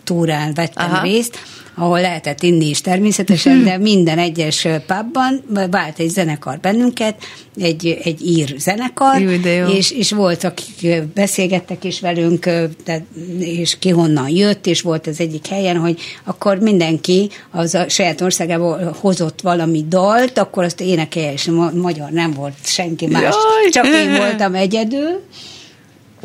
[0.04, 1.04] túrán vettem Aha.
[1.04, 1.40] részt,
[1.76, 7.16] ahol lehetett inni is természetesen, de minden egyes pubban vált egy zenekar bennünket,
[7.62, 9.30] egy, egy ír zenekar, jó,
[9.76, 12.46] És, és volt, akik beszélgettek is velünk,
[12.86, 13.06] de,
[13.40, 18.22] és ki honnan jött, és volt az egyik helyen, hogy akkor mindenki az a saját
[18.22, 23.70] országából hozott valami dalt, akkor azt énekelje, és ma- magyar nem volt senki más, Jaj.
[23.72, 25.22] csak én voltam egyedül,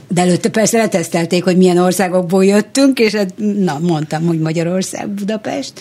[0.08, 5.80] de előtte persze letesztelték, hogy milyen országokból jöttünk, és hát, na, mondtam, hogy Magyarország, Budapest,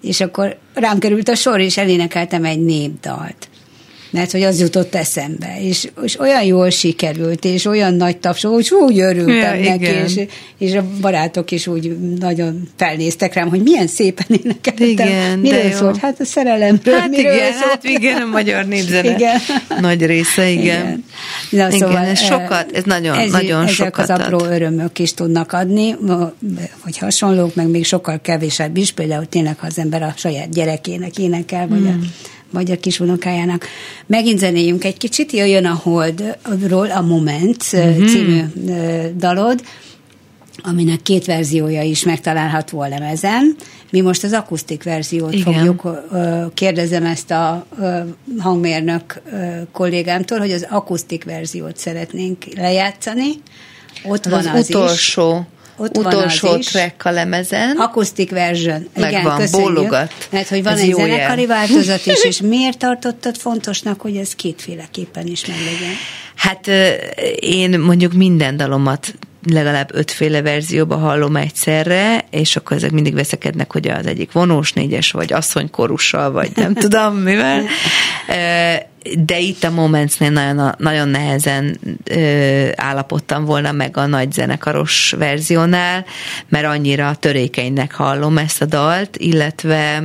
[0.00, 3.48] és akkor rám került a sor, és elénekeltem egy népdalt
[4.10, 8.70] mert hogy az jutott eszembe, és, és olyan jól sikerült, és olyan nagy tapsol, hogy
[8.80, 10.20] úgy örültem ja, neki, és,
[10.58, 14.88] és a barátok is úgy nagyon felnéztek rám, hogy milyen szépen énekeltem.
[14.88, 15.96] Igen, Miről szólt?
[15.96, 16.98] Hát a szerelemről.
[16.98, 17.70] Hát miről igen, szólt?
[17.70, 19.38] hát igen, a magyar népzene igen.
[19.80, 20.62] nagy része, igen.
[20.62, 21.04] igen.
[21.50, 24.50] Na, igen, szóval, ez sokat, ez nagyon, ez, nagyon ezek sokat az apró ad.
[24.50, 25.96] örömök is tudnak adni,
[26.80, 31.18] hogy hasonlók, meg még sokkal kevésebb is, például tényleg, ha az ember a saját gyerekének
[31.18, 31.86] énekel, vagy mm.
[31.86, 31.96] a
[32.50, 33.66] vagy a kisunokájának.
[34.06, 38.06] Megint zenéjünk egy kicsit, jöjjön a Holdról a Moment mm-hmm.
[38.06, 38.40] című
[39.16, 39.62] dalod,
[40.62, 43.56] aminek két verziója is megtalálható a lemezen.
[43.90, 45.52] Mi most az akusztik verziót Igen.
[45.52, 45.88] fogjuk,
[46.54, 47.66] kérdezem ezt a
[48.38, 49.22] hangmérnök
[49.72, 53.30] kollégámtól, hogy az akusztik verziót szeretnénk lejátszani.
[54.04, 55.38] Ott van az, az utolsó.
[55.38, 55.55] Is.
[55.76, 57.76] Ott utolsó van track a lemezen.
[57.76, 58.88] Akusztik version.
[58.94, 59.74] Megvan, Igen, köszönjük.
[59.74, 60.12] bólogat.
[60.30, 61.48] Mert hogy van ez egy zenekari jel.
[61.48, 65.92] változat is, és miért tartottad fontosnak, hogy ez kétféleképpen is meglegyen?
[66.34, 66.66] Hát
[67.40, 69.14] én mondjuk minden dalomat
[69.48, 75.10] legalább ötféle verzióba hallom egyszerre, és akkor ezek mindig veszekednek, hogy az egyik vonós négyes,
[75.10, 77.62] vagy asszonykorussal, vagy nem tudom mivel.
[79.18, 81.80] De itt a Momentsnél nagyon, nagyon nehezen
[82.76, 86.04] állapodtam volna meg a nagy zenekaros verziónál,
[86.48, 90.02] mert annyira törékenynek hallom ezt a dalt, illetve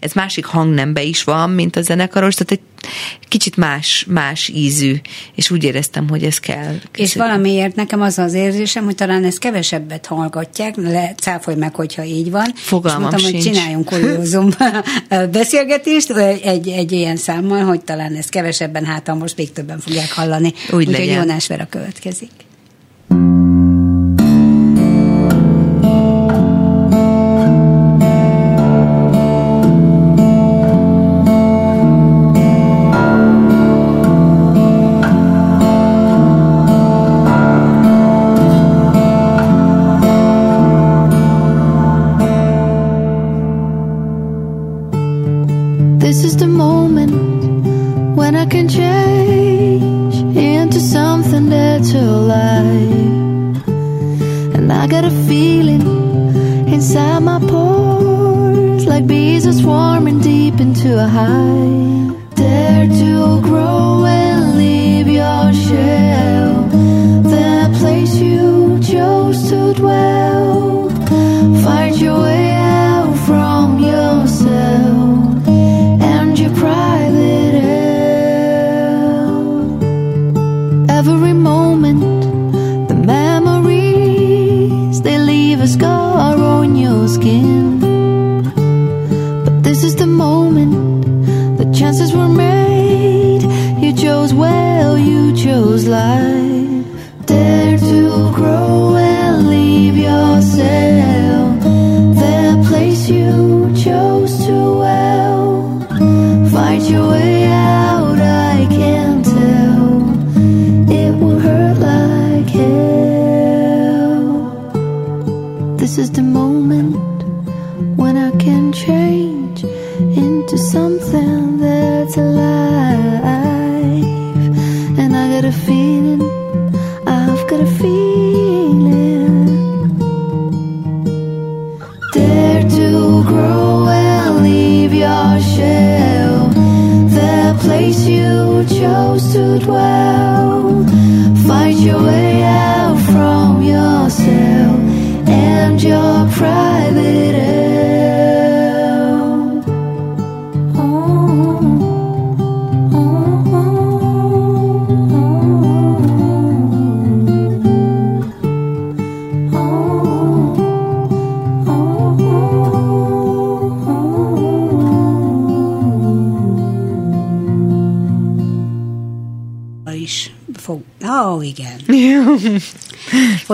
[0.00, 2.88] ez másik hangnembe is van, mint a zenekaros, tehát egy
[3.28, 4.96] kicsit más, más ízű,
[5.34, 6.64] és úgy éreztem, hogy ez kell.
[6.64, 6.90] Köszönöm.
[6.92, 12.04] És valamiért nekem az az érzésem, hogy talán ezt kevesebbet hallgatják, le, cáfolj meg, hogyha
[12.04, 12.52] így van.
[12.54, 13.44] Fogalmam és mondtam, sincs.
[13.44, 14.48] hogy csináljunk kuriózum
[15.32, 16.10] beszélgetést
[16.42, 20.52] egy, egy ilyen számmal, hogy talán ezt kevesebben, hát most még többen fogják hallani.
[20.72, 21.06] Úgy Úgyhogy.
[21.06, 22.30] Jónás Vera következik.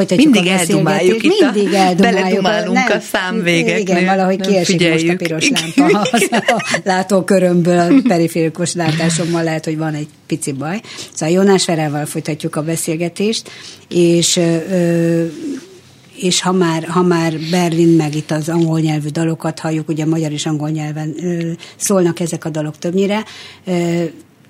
[0.06, 1.98] Folytatjuk Mindig a eldumáljuk itt a- Mindig eldumáljuk.
[2.20, 3.78] beledumálunk a számvégeknél.
[3.78, 9.64] Igen, valahogy Nem kiesik most a piros lámpa az a látókörömből, a periférikus látásommal lehet,
[9.64, 10.80] hogy van egy pici baj.
[11.14, 13.50] Szóval Jónás Verával folytatjuk a beszélgetést,
[13.88, 15.24] és ö,
[16.16, 20.32] és ha már, ha már Berlin meg itt az angol nyelvű dalokat halljuk, ugye magyar
[20.32, 23.24] és angol nyelven ö, szólnak ezek a dalok többnyire,
[23.66, 24.02] ö,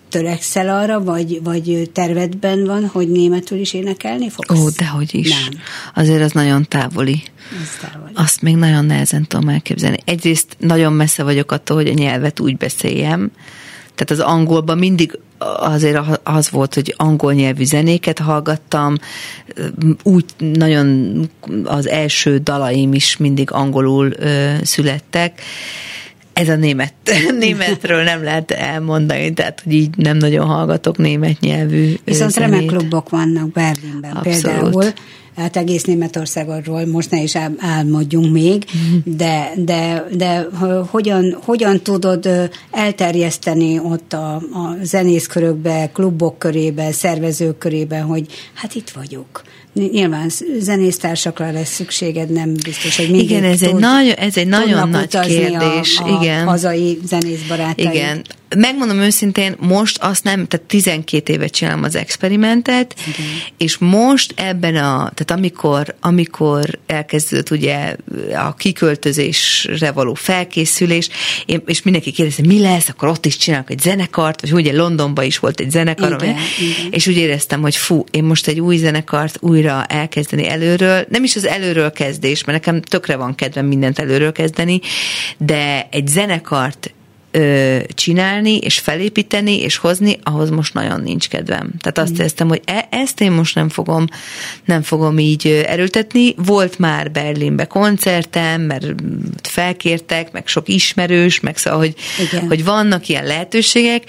[0.08, 4.58] törekszel arra, vagy, vagy tervedben van, hogy németül is énekelni fogsz?
[4.58, 5.28] Ó, dehogy is.
[5.28, 5.60] Nem.
[5.94, 7.22] Azért az nagyon távoli.
[7.62, 8.10] Ez távol.
[8.14, 9.98] Azt még nagyon nehezen tudom elképzelni.
[10.04, 13.30] Egyrészt nagyon messze vagyok attól, hogy a nyelvet úgy beszéljem.
[13.94, 15.18] Tehát az angolban mindig
[15.58, 18.96] azért az volt, hogy angol nyelvű zenéket hallgattam,
[20.02, 21.30] úgy nagyon
[21.64, 25.40] az első dalaim is mindig angolul ö, születtek.
[26.36, 26.94] Ez a német,
[27.38, 32.50] németről nem lehet elmondani, tehát hogy így nem nagyon hallgatok német nyelvű Viszont zenét.
[32.50, 34.42] remek klubok vannak Berlinben Abszolút.
[34.42, 34.84] például.
[35.36, 39.16] Hát egész Németországról most ne is ál- álmodjunk még, Mhm.
[39.16, 40.46] de, de, de
[40.90, 42.28] hogyan, hogyan tudod
[42.70, 49.42] elterjeszteni ott a, a zenészkörökbe, klubok körébe, szervezők körébe, hogy hát itt vagyok.
[49.90, 54.88] Nyilván zenésztársakra lesz szükséged, nem biztos, hogy mindig Igen, ez egy nagy- ez egy nagyon
[54.88, 56.44] nagy kérdés, A, a igen.
[56.46, 57.94] hazai zenészbarátaid.
[57.94, 58.24] Igen.
[58.56, 63.26] Megmondom őszintén, most azt nem, tehát 12 éve csinálom az experimentet, Igen.
[63.56, 67.96] és most ebben a, tehát amikor, amikor elkezdődött ugye
[68.34, 71.08] a kiköltözésre való felkészülés,
[71.46, 75.24] én, és mindenki kérdezte, mi lesz, akkor ott is csinálok egy zenekart, vagy ugye Londonban
[75.24, 76.92] is volt egy zenekar, Igen, amely- igen.
[76.92, 81.36] és úgy éreztem, hogy fú, én most egy új zenekart újra elkezdeni előről, nem is
[81.36, 84.80] az előről kezdés, mert nekem tökre van kedvem mindent előről kezdeni,
[85.38, 86.90] de egy zenekart
[87.36, 91.70] ö, csinálni, és felépíteni, és hozni, ahhoz most nagyon nincs kedvem.
[91.80, 92.14] Tehát azt mm.
[92.14, 94.06] éreztem, hogy e, ezt én most nem fogom,
[94.64, 96.34] nem fogom így erőltetni.
[96.36, 98.94] Volt már Berlinbe koncertem, mert
[99.42, 101.94] felkértek, meg sok ismerős, meg szóval, hogy,
[102.48, 104.02] hogy vannak ilyen lehetőségek,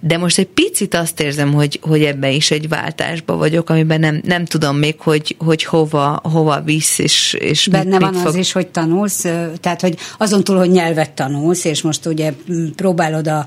[0.00, 4.20] de most egy picit azt érzem, hogy, hogy ebben is egy váltásba vagyok, amiben nem,
[4.24, 8.28] nem tudom még, hogy, hogy hova, hova visz, és, és Benne mit, van mit fog...
[8.28, 9.20] az is, hogy tanulsz,
[9.60, 12.32] tehát, hogy azon túl, hogy nyelvet tanulsz, és most ugye
[12.76, 13.46] próbálod a,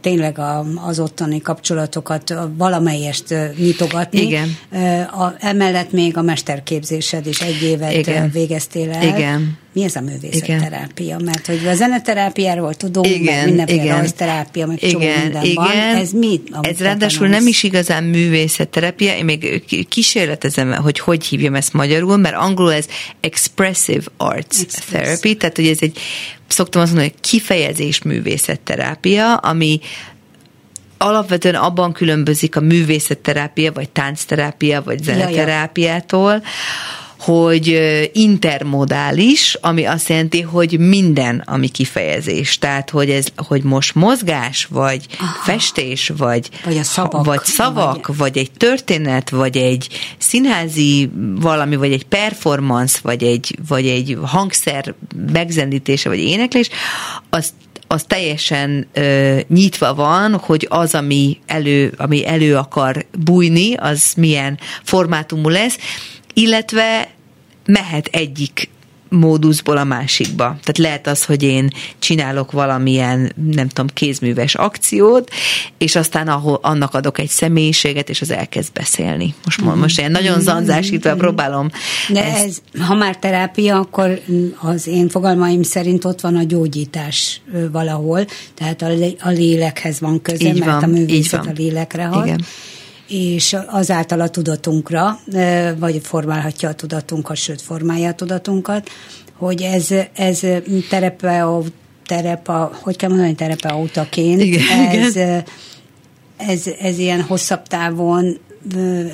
[0.00, 4.20] tényleg a, az ottani kapcsolatokat valamelyest nyitogatni.
[4.20, 4.56] Igen.
[5.10, 8.30] A, emellett még a mesterképzésed is egy évet Igen.
[8.30, 9.02] végeztél el.
[9.02, 9.58] Igen.
[9.72, 11.18] Mi ez a művészetterápia?
[11.24, 13.96] Mert hogy a zeneterápiáról tudunk, igen, mindenféle igen.
[13.96, 15.64] rajzterápia, meg igen, csomó minden igen.
[15.64, 15.96] van.
[15.96, 16.40] Ez mi?
[16.60, 22.34] Ez ráadásul nem is igazán művészetterápia, én még kísérletezem, hogy hogy hívjam ezt magyarul, mert
[22.34, 22.86] angolul ez
[23.20, 24.84] expressive arts Express.
[24.84, 25.98] therapy, tehát hogy ez egy,
[26.46, 29.80] szoktam azt mondani, hogy kifejezés művészetterápia, ami
[30.98, 37.80] alapvetően abban különbözik a művészetterápia, vagy táncterápia, vagy zeneterápiától, ja, ja hogy
[38.12, 42.58] intermodális, ami azt jelenti, hogy minden, ami kifejezés.
[42.58, 45.42] Tehát, hogy ez, hogy most mozgás, vagy Aha.
[45.42, 48.16] festés, vagy, vagy, a szavak, vagy szavak, vagy...
[48.16, 51.10] vagy egy történet, vagy egy színházi
[51.40, 54.94] valami, vagy egy performance, vagy egy, vagy egy hangszer
[55.32, 56.68] megzendítése, vagy éneklés,
[57.30, 57.52] az
[57.86, 64.58] az teljesen ö, nyitva van, hogy az, ami elő, ami elő akar bújni, az milyen
[64.82, 65.78] formátumú lesz,
[66.32, 67.08] illetve
[67.64, 68.70] mehet egyik
[69.12, 70.44] móduszból a másikba.
[70.44, 75.30] Tehát lehet az, hogy én csinálok valamilyen, nem tudom, kézműves akciót,
[75.78, 79.34] és aztán ahol, annak adok egy személyiséget, és az elkezd beszélni.
[79.44, 79.68] Most, mm.
[79.68, 81.18] most ilyen nagyon zanzásítva mm.
[81.18, 81.70] próbálom.
[82.08, 82.44] De ezt.
[82.44, 84.20] ez, ha már terápia, akkor
[84.60, 87.40] az én fogalmaim szerint ott van a gyógyítás
[87.72, 88.86] valahol, tehát a,
[89.20, 92.26] a lélekhez van köze, így mert van, a művészet a lélekre hat.
[92.26, 92.44] Igen
[93.12, 95.18] és azáltal a tudatunkra,
[95.78, 98.90] vagy formálhatja a tudatunkat, sőt formálja a tudatunkat,
[99.36, 100.40] hogy ez, ez
[100.88, 101.46] terepe,
[102.06, 105.44] terepa, hogy kell mondani, terapeutaként, igen, ez, igen.
[106.36, 108.38] Ez, ez ilyen hosszabb távon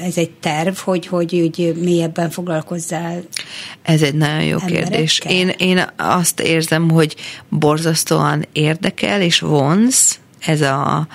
[0.02, 3.22] ez egy terv, hogy, hogy úgy mélyebben foglalkozzál?
[3.82, 4.88] Ez egy nagyon jó emberekkel?
[4.88, 5.20] kérdés.
[5.28, 7.16] Én, én azt érzem, hogy
[7.48, 11.06] borzasztóan érdekel és vonz ez a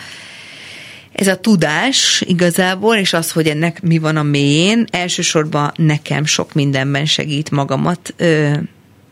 [1.14, 6.53] ez a tudás igazából, és az, hogy ennek mi van a mélyén, elsősorban nekem sok
[6.53, 8.51] mindenben segít magamat ö,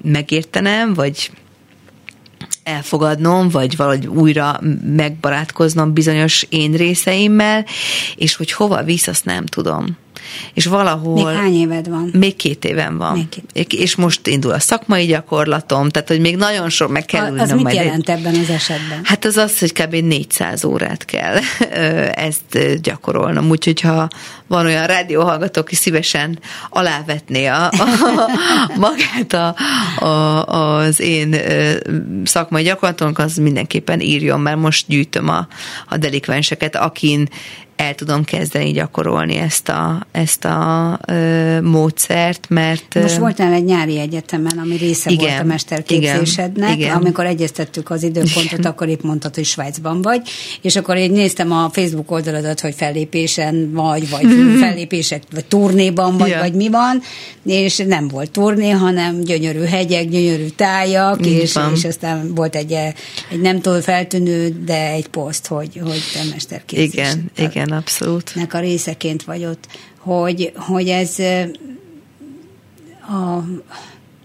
[0.04, 1.32] megértenem, vagy
[2.64, 4.60] elfogadnom, vagy valahogy újra
[4.96, 7.66] megbarátkoznom bizonyos én részeimmel,
[8.16, 9.98] és hogy hova visz, azt nem tudom.
[10.54, 11.14] És valahol...
[11.14, 12.10] Még hány éved van?
[12.14, 13.14] Még két éven van.
[13.14, 13.74] Még két.
[13.74, 17.40] És most indul a szakmai gyakorlatom, tehát hogy még nagyon sok meg kell ülnöm.
[17.40, 18.16] Az mit jelent egy...
[18.16, 19.00] ebben az esetben?
[19.04, 19.96] Hát az az, hogy kb.
[19.96, 21.38] 400 órát kell
[22.12, 24.10] ezt gyakorolnom, úgyhogy ha
[24.48, 27.72] van olyan rádióhallgató, aki szívesen alávetné a, a,
[28.86, 29.56] magát a,
[30.06, 31.36] a, az én
[32.24, 35.48] szakmai gyakorlatomnak, az mindenképpen írjon, mert most gyűjtöm a,
[35.88, 37.30] a delikvenseket, akin
[37.76, 42.94] el tudom kezdeni gyakorolni ezt a, ezt a ö, módszert, mert...
[42.94, 48.04] Most voltál egy nyári egyetemen, ami része igen, volt a mesterképzésednek, igen, amikor egyeztettük az
[48.04, 48.72] időpontot, igen.
[48.72, 50.22] akkor épp mondtad, hogy Svájcban vagy,
[50.62, 54.26] és akkor én néztem a Facebook oldaladat, hogy fellépésen vagy, vagy
[54.60, 56.40] fellépések, vagy turnéban vagy, ja.
[56.40, 57.02] vagy mi van,
[57.46, 62.72] és nem volt turné, hanem gyönyörű hegyek, gyönyörű tájak, és, és aztán volt egy,
[63.32, 66.94] egy nem túl feltűnő, de egy poszt, hogy, hogy te mesterképzés.
[66.94, 68.36] Igen, igen, igen, abszolút.
[68.36, 71.16] Nek a részeként vagy ott, hogy, hogy ez
[73.10, 73.44] a,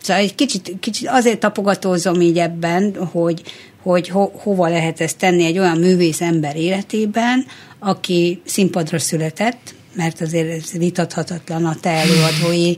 [0.03, 3.43] Szóval egy kicsit, kicsit azért tapogatózom így ebben, hogy,
[3.83, 7.47] hogy ho, hova lehet ezt tenni egy olyan művész ember életében,
[7.79, 12.75] aki színpadra született, mert azért ez vitathatatlan a te előadói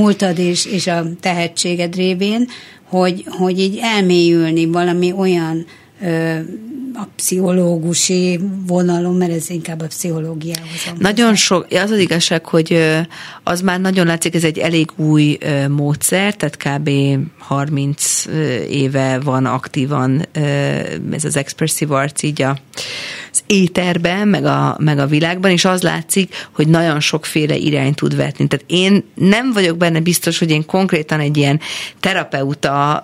[0.00, 2.48] múltad és, és a tehetséged révén,
[2.82, 5.66] hogy, hogy így elmélyülni valami olyan
[6.98, 10.68] a pszichológusi vonalon, mert ez inkább a pszichológiához.
[10.98, 12.78] Nagyon sok, az az igazság, hogy
[13.42, 15.38] az már nagyon látszik, ez egy elég új
[15.68, 16.90] módszer, tehát kb.
[17.38, 18.24] 30
[18.70, 20.26] éve van aktívan
[21.12, 22.58] ez az expressive arts így a,
[23.32, 28.16] az éterben, meg a, meg a világban, és az látszik, hogy nagyon sokféle irány tud
[28.16, 28.46] vetni.
[28.46, 31.60] Tehát én nem vagyok benne biztos, hogy én konkrétan egy ilyen
[32.00, 33.02] terapeuta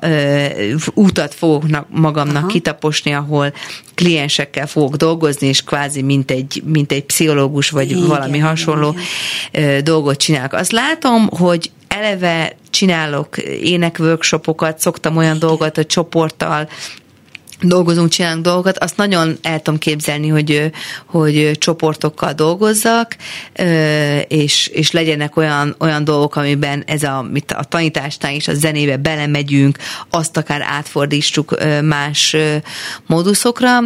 [0.94, 2.46] útat fogok magamnak Aha.
[2.46, 3.52] kitaposni, ahol
[3.94, 8.94] kliensekkel fogok dolgozni, és kvázi mint egy, mint egy pszichológus, vagy igen, valami hasonló
[9.52, 9.84] igen.
[9.84, 10.52] dolgot csinálok.
[10.52, 16.68] Azt látom, hogy eleve csinálok énekworkshopokat, szoktam olyan dolgot a csoporttal
[17.62, 20.70] dolgozunk, csinálunk dolgokat, azt nagyon el tudom képzelni, hogy,
[21.06, 23.16] hogy csoportokkal dolgozzak,
[24.28, 28.96] és, és legyenek olyan, olyan dolgok, amiben ez a, mit a tanításnál is a zenébe
[28.96, 29.78] belemegyünk,
[30.10, 32.36] azt akár átfordítsuk más
[33.06, 33.78] móduszokra,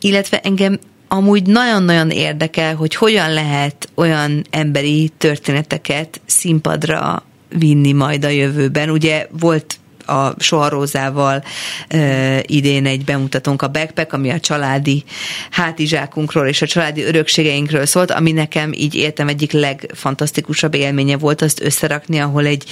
[0.00, 8.28] illetve engem amúgy nagyon-nagyon érdekel, hogy hogyan lehet olyan emberi történeteket színpadra vinni majd a
[8.28, 8.90] jövőben.
[8.90, 11.44] Ugye volt a Soharózával
[11.88, 15.04] e, idén egy bemutatónk a Backpack, ami a családi
[15.50, 21.62] hátizsákunkról és a családi örökségeinkről szólt, ami nekem így értem egyik legfantasztikusabb élménye volt azt
[21.62, 22.64] összerakni, ahol egy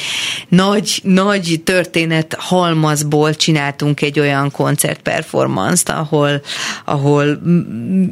[0.49, 6.43] nagy, nagy történet halmazból csináltunk egy olyan koncertperformance-t, ahol,
[6.85, 7.41] ahol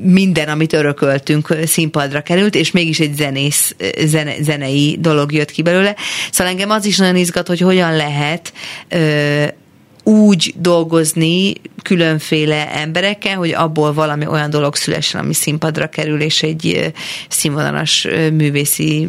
[0.02, 5.96] minden, amit örököltünk, színpadra került, és mégis egy zenész, zene, zenei dolog jött ki belőle.
[6.30, 8.52] Szóval engem az is nagyon izgat, hogy hogyan lehet
[8.88, 9.13] ö,
[10.04, 11.52] úgy dolgozni
[11.82, 16.92] különféle emberekkel, hogy abból valami olyan dolog szülessen, ami színpadra kerül, és egy
[17.28, 19.08] színvonalas művészi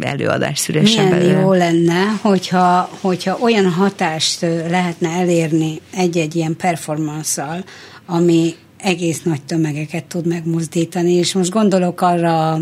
[0.00, 1.40] előadás szülessen Milyen belőle.
[1.40, 7.64] jó lenne, hogyha, hogyha olyan hatást lehetne elérni egy-egy ilyen performanszal,
[8.06, 12.58] ami egész nagy tömegeket tud megmozdítani, és most gondolok arra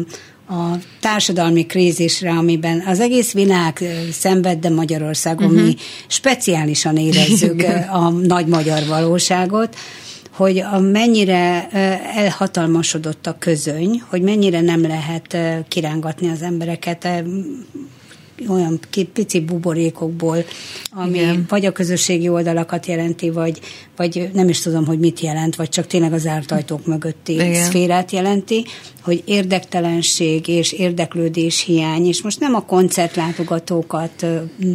[0.50, 5.62] a társadalmi krízisre, amiben az egész világ szenved, de Magyarországon uh-huh.
[5.62, 5.76] mi
[6.06, 9.76] speciálisan érezzük a nagy magyar valóságot,
[10.30, 11.68] hogy a mennyire
[12.14, 15.36] elhatalmasodott a közöny, hogy mennyire nem lehet
[15.68, 17.08] kirángatni az embereket
[18.48, 18.80] olyan
[19.12, 20.44] pici buborékokból,
[20.90, 21.44] ami Igen.
[21.48, 23.60] vagy a közösségi oldalakat jelenti, vagy,
[23.96, 27.64] vagy nem is tudom, hogy mit jelent, vagy csak tényleg az zárt ajtók mögötti Igen.
[27.64, 28.64] szférát jelenti,
[29.02, 34.26] hogy érdektelenség és érdeklődés hiány, és most nem a koncertlátogatókat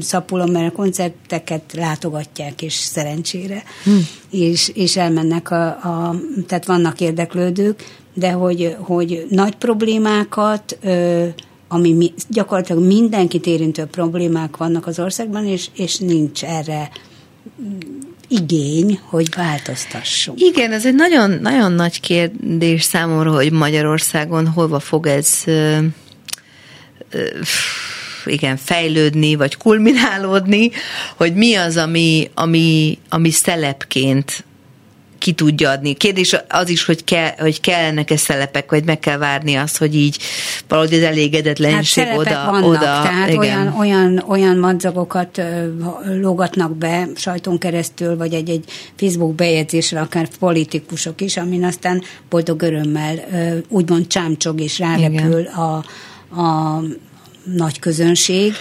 [0.01, 3.91] szapulom, mert a koncerteket látogatják, és szerencsére, hm.
[4.30, 6.16] és, és elmennek, a, a,
[6.47, 11.26] tehát vannak érdeklődők, de hogy, hogy nagy problémákat ö,
[11.68, 16.89] ami mi, gyakorlatilag mindenkit érintő problémák vannak az országban, és, és nincs erre
[18.28, 20.39] igény, hogy változtassunk.
[20.41, 25.78] Igen, ez egy nagyon, nagyon nagy kérdés számomra, hogy Magyarországon hova fog ez ö,
[27.09, 27.26] ö,
[28.26, 30.72] igen, fejlődni, vagy kulminálódni,
[31.16, 34.43] hogy mi az, ami, ami, ami szelepként
[35.26, 35.93] ki tudja adni.
[35.93, 40.17] Kérdés az is, hogy, kell, hogy kellenek-e szelepek, vagy meg kell várni azt, hogy így
[40.67, 42.80] valahogy az elégedetlenség hát oda, vannak, oda.
[42.80, 43.39] Tehát igen.
[43.39, 45.41] olyan, olyan, olyan madzagokat
[46.21, 48.63] lógatnak be sajton keresztül, vagy egy-egy
[48.95, 53.15] Facebook bejegyzésre, akár politikusok is, amin aztán boldog örömmel
[53.69, 55.86] úgymond csámcsog és rárepül a,
[56.41, 56.82] a
[57.43, 58.53] nagy közönség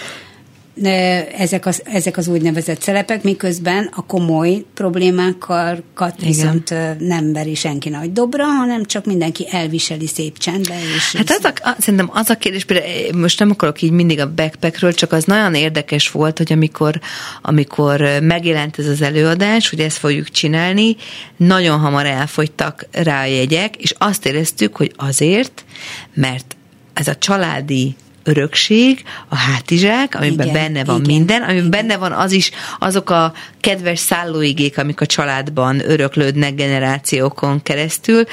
[1.37, 6.27] ezek az, ezek az úgynevezett szelepek, miközben a komoly problémákat Igen.
[6.27, 10.77] viszont nem veri senki nagy dobra, hanem csak mindenki elviseli szép csendben.
[10.95, 14.19] És hát az a, szerintem az a kérdés, például eh, most nem akarok így mindig
[14.19, 16.99] a backpackről, csak az nagyon érdekes volt, hogy amikor,
[17.41, 20.95] amikor megjelent ez az előadás, hogy ezt fogjuk csinálni,
[21.37, 25.65] nagyon hamar elfogytak rá a jegyek, és azt éreztük, hogy azért,
[26.13, 26.55] mert
[26.93, 27.95] ez a családi
[28.25, 31.69] örökség, a hátizsák, amiben igen, benne van igen, minden, amiben igen.
[31.69, 38.23] benne van az is, azok a kedves szállóigék, amik a családban öröklődnek generációkon keresztül,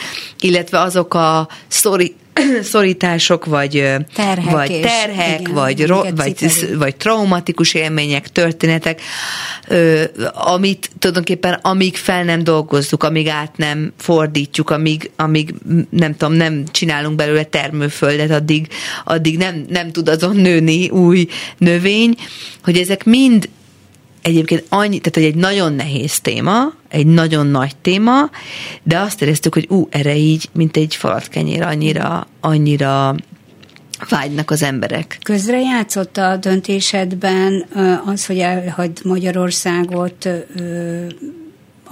[0.41, 2.15] illetve azok a sztori,
[2.63, 3.71] szorítások, vagy
[4.15, 6.35] terhek, vagy, terhek igen, vagy, ro- vagy,
[6.79, 9.01] vagy traumatikus élmények, történetek,
[10.33, 15.55] amit tulajdonképpen amíg fel nem dolgozzuk, amíg át nem fordítjuk, amíg, amíg
[15.91, 18.69] nem tudom, nem csinálunk belőle termőföldet, addig,
[19.05, 21.27] addig nem, nem tud azon nőni új
[21.59, 22.15] növény,
[22.65, 23.49] hogy ezek mind
[24.23, 28.31] egyébként annyi, tehát hogy egy nagyon nehéz téma, egy nagyon nagy téma,
[28.83, 30.99] de azt éreztük, hogy ú, erre így, mint egy
[31.31, 33.15] kenyér, annyira, annyira
[34.09, 35.19] vágynak az emberek.
[35.23, 37.65] Közre játszott a döntésedben
[38.07, 40.29] az, hogy elhagyd Magyarországot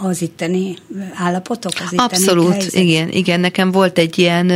[0.02, 0.76] az itteni
[1.14, 1.72] állapotok?
[1.74, 2.74] Az itteni Abszolút, helyzet?
[2.74, 3.40] igen, igen.
[3.40, 4.50] Nekem volt egy ilyen,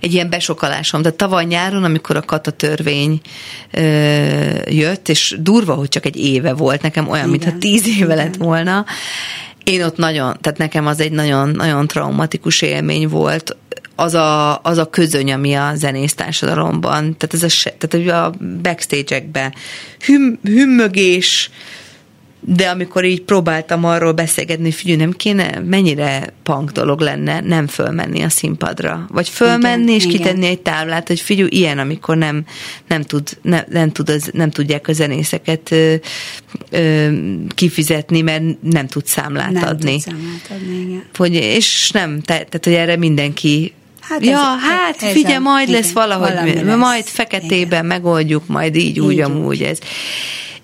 [0.00, 1.02] egy ilyen besokalásom.
[1.02, 3.20] De tavaly nyáron, amikor a kata törvény
[4.66, 8.16] jött, és durva, hogy csak egy éve volt, nekem olyan, igen, mintha tíz éve igen.
[8.16, 8.84] lett volna,
[9.64, 13.56] én ott nagyon, tehát nekem az egy nagyon, nagyon traumatikus élmény volt,
[13.96, 19.54] az a, az a közöny, ami a zenész társadalomban, tehát, ez a, tehát a backstage-ekben
[19.98, 21.50] hüm, hümmögés,
[22.40, 28.22] de amikor így próbáltam arról beszélgetni, figyelj, nem kéne, mennyire punk dolog lenne nem fölmenni
[28.22, 29.06] a színpadra.
[29.08, 30.16] Vagy fölmenni igen, és igen.
[30.16, 32.44] kitenni egy táblát, hogy figyelj, ilyen, amikor nem,
[32.88, 35.94] nem, tud, ne, nem, tud az, nem tudják a zenészeket ö,
[36.70, 37.08] ö,
[37.54, 39.92] kifizetni, mert nem tud számlát nem adni.
[39.92, 41.04] Tud számlát adni igen.
[41.16, 45.80] Hogy, és nem, tehát, hogy erre mindenki Hát ja, ez, hát ez figyelj, majd igen,
[45.80, 46.76] lesz valahogy, valami lesz.
[46.76, 47.86] majd feketében igen.
[47.86, 49.78] megoldjuk, majd így, így úgy, amúgy ez.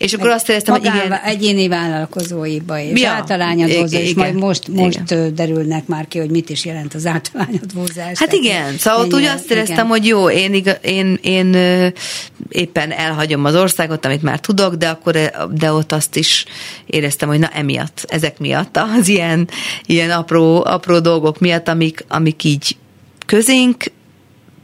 [0.03, 1.13] És akkor azt éreztem, hogy igen.
[1.13, 5.35] Egyéni vállalkozóiba és ja, általányadózás, és majd most, most igen.
[5.35, 8.19] derülnek már ki, hogy mit is jelent az általányadózás.
[8.19, 9.87] Hát igen, szóval ott úgy azt éreztem, igen.
[9.87, 11.55] hogy jó, én, én, én, én
[12.49, 16.45] éppen elhagyom az országot, amit már tudok, de akkor de ott azt is
[16.87, 19.49] éreztem, hogy na emiatt, ezek miatt, az ilyen,
[19.87, 22.77] ilyen apró, apró dolgok miatt, amik, amik így
[23.27, 23.85] közénk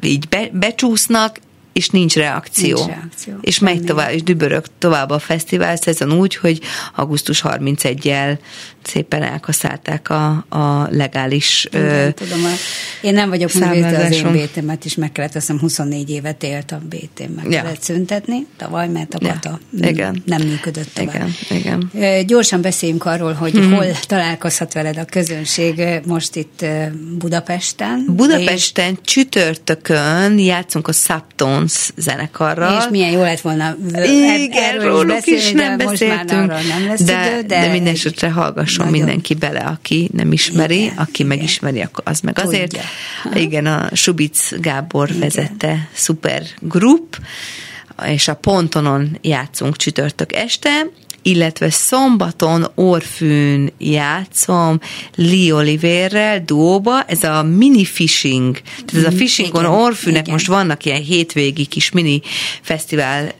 [0.02, 1.38] így be, becsúsznak,
[1.78, 2.76] és nincs reakció.
[2.76, 3.34] Nincs reakció.
[3.40, 6.60] És megy tovább, és dübörög tovább a fesztivál szezon úgy, hogy
[6.94, 8.38] augusztus 31-jel
[8.82, 12.48] szépen elkaszálták a, a legális Igen, ö, tudom, a,
[13.02, 16.42] én nem vagyok művész, de az én BT-met is meg kellett, azt hiszem 24 évet
[16.42, 17.62] élt a BT, meg ja.
[17.62, 19.88] kellett szüntetni tavaly, mert a pata ja.
[19.88, 20.22] Igen.
[20.24, 21.28] nem működött tovább.
[21.50, 21.90] Igen.
[21.92, 22.26] Igen.
[22.26, 23.72] Gyorsan beszéljünk arról, hogy hmm.
[23.72, 26.64] hol találkozhat veled a közönség most itt
[27.18, 28.04] Budapesten.
[28.08, 28.98] Budapesten és...
[29.02, 30.92] csütörtökön játszunk a
[31.68, 32.78] Subtones zenekarral.
[32.78, 37.02] És milyen jó lett volna Igen, róluk is, beszélni, is nem de beszéltünk, nem lesz
[37.02, 39.00] de, idő, de, de minden esetre hallgass Lásson Nagyon.
[39.00, 41.26] mindenki bele, aki nem ismeri, igen, aki igen.
[41.26, 42.70] megismeri, az meg azért.
[43.22, 43.42] Tudja.
[43.42, 45.20] Igen, a Subic Gábor igen.
[45.20, 47.18] vezette szuper grup,
[48.06, 50.86] és a Pontonon játszunk csütörtök este,
[51.22, 54.80] illetve szombaton Orfűn játszom
[55.14, 60.32] Lee Oliverrel duóba, ez a mini fishing, tehát ez a mhm, fishingon Orfűnek igen.
[60.32, 62.20] most vannak ilyen hétvégi kis mini
[62.62, 63.32] fesztivál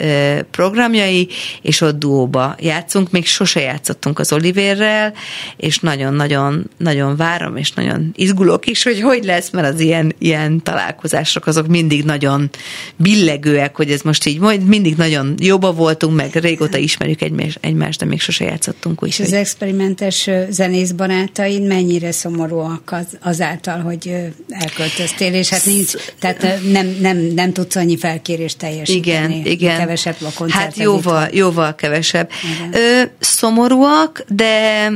[0.51, 1.29] programjai,
[1.63, 5.15] és ott duóba játszunk, még sose játszottunk az Oliverrel,
[5.57, 10.63] és nagyon-nagyon nagyon várom, és nagyon izgulok is, hogy hogy lesz, mert az ilyen, ilyen
[10.63, 12.51] találkozások azok mindig nagyon
[12.97, 18.05] billegőek, hogy ez most így mindig nagyon jobba voltunk, meg régóta ismerjük egymást, egymást, de
[18.05, 19.03] még sose játszottunk.
[19.03, 24.15] Úgy, és az experimentes zenész barátaid mennyire szomorúak az, azáltal, hogy
[24.49, 29.35] elköltöztél, és hát nincs, tehát nem, nem, nem tudsz annyi felkérést teljesíteni.
[29.35, 29.79] Igen, igen.
[29.79, 30.51] Kevesebb a.
[30.51, 32.31] Hát jóval, jóval kevesebb.
[32.73, 34.91] Ö, szomorúak, de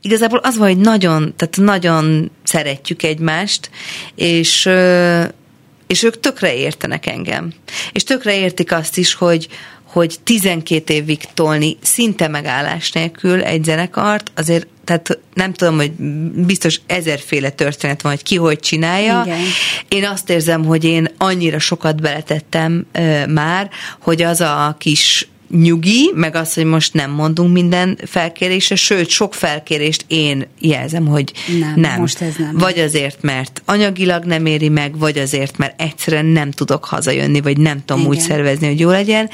[0.00, 3.70] igazából az van, hogy nagyon, tehát nagyon szeretjük egymást,
[4.14, 4.68] és
[5.86, 7.52] és ők tökre értenek engem.
[7.92, 9.48] És tökre értik azt is, hogy,
[9.94, 15.92] hogy 12 évig tolni szinte megállás nélkül egy zenekart, azért tehát nem tudom, hogy
[16.46, 19.22] biztos ezerféle történet van, hogy ki hogy csinálja.
[19.24, 19.40] Igen.
[19.88, 23.70] Én azt érzem, hogy én annyira sokat beletettem uh, már,
[24.00, 29.34] hogy az a kis nyugi, meg az, hogy most nem mondunk minden felkérésre, sőt, sok
[29.34, 31.80] felkérést én jelzem, hogy nem.
[31.80, 32.00] nem.
[32.00, 32.56] Most ez nem.
[32.58, 37.58] Vagy azért, mert anyagilag nem éri meg, vagy azért, mert egyszerűen nem tudok hazajönni, vagy
[37.58, 38.12] nem tudom Igen.
[38.12, 39.30] úgy szervezni, hogy jó legyen.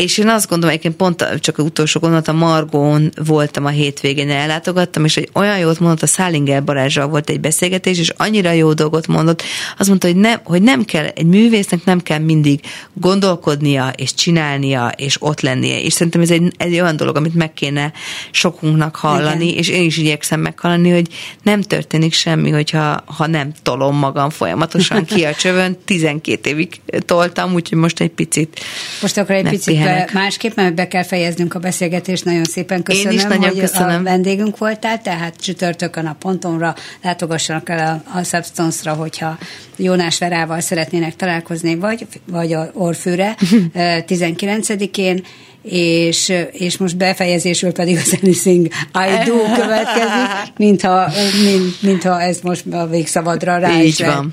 [0.00, 4.30] És én azt gondolom, egyébként pont csak az utolsó gondolat, a Margón voltam a hétvégén,
[4.30, 8.72] ellátogattam, és egy olyan jót mondott, a Szálinger Balázsral volt egy beszélgetés, és annyira jó
[8.72, 9.42] dolgot mondott,
[9.78, 12.60] azt mondta, hogy nem, hogy nem kell, egy művésznek nem kell mindig
[12.94, 15.80] gondolkodnia, és csinálnia, és ott lennie.
[15.80, 17.92] És szerintem ez egy, egy olyan dolog, amit meg kéne
[18.30, 19.58] sokunknak hallani, Igen.
[19.58, 21.06] és én is igyekszem meghallani, hogy
[21.42, 25.78] nem történik semmi, hogyha ha nem tolom magam folyamatosan ki a csövön.
[25.84, 28.60] 12 évig toltam, úgyhogy most egy picit
[29.00, 32.24] Most akkor egy picit be, másképp, mert be kell fejeznünk a beszélgetést.
[32.24, 34.00] Nagyon szépen köszönöm, Én is nagyon hogy köszönöm.
[34.00, 39.38] a vendégünk voltál, tehát csütörtökön a pontonra látogassanak el a, a Substance-ra, hogyha
[39.76, 43.36] Jónás Verával szeretnének találkozni, vagy, vagy a Orfűre
[43.74, 45.22] 19-én,
[45.62, 51.12] és, és most befejezésül pedig a Anything I Do következik, mintha,
[51.44, 54.24] mint, mintha ez most a végszavadra rá Így is lehet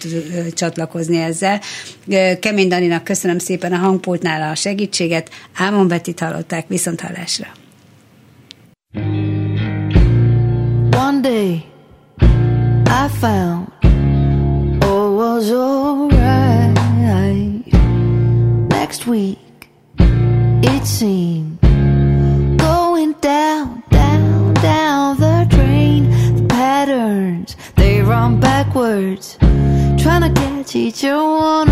[0.53, 1.61] csatlakozni ezzel.
[2.39, 7.47] Kemény Daninak köszönöm szépen a hangpultnál a segítséget, Ámon Bettit hallották, viszont hallásra.
[10.97, 11.63] One day
[12.85, 13.76] I found
[30.77, 31.66] 你就我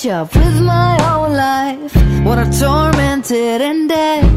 [0.00, 1.94] catch up with my own life.
[2.24, 4.30] What a tormented endeavor.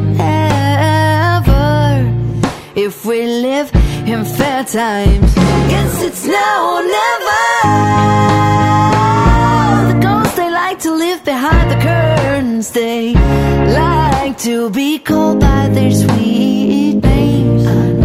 [2.76, 3.72] If we live
[4.06, 5.34] in fair times,
[5.70, 7.44] guess it's now or never.
[9.94, 12.72] The ghosts they like to live behind the curtains.
[12.72, 18.03] They like to be called by their sweet names.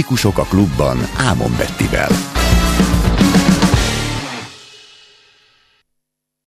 [0.00, 2.19] Muzsikusok a klubban Ámon Bettivel.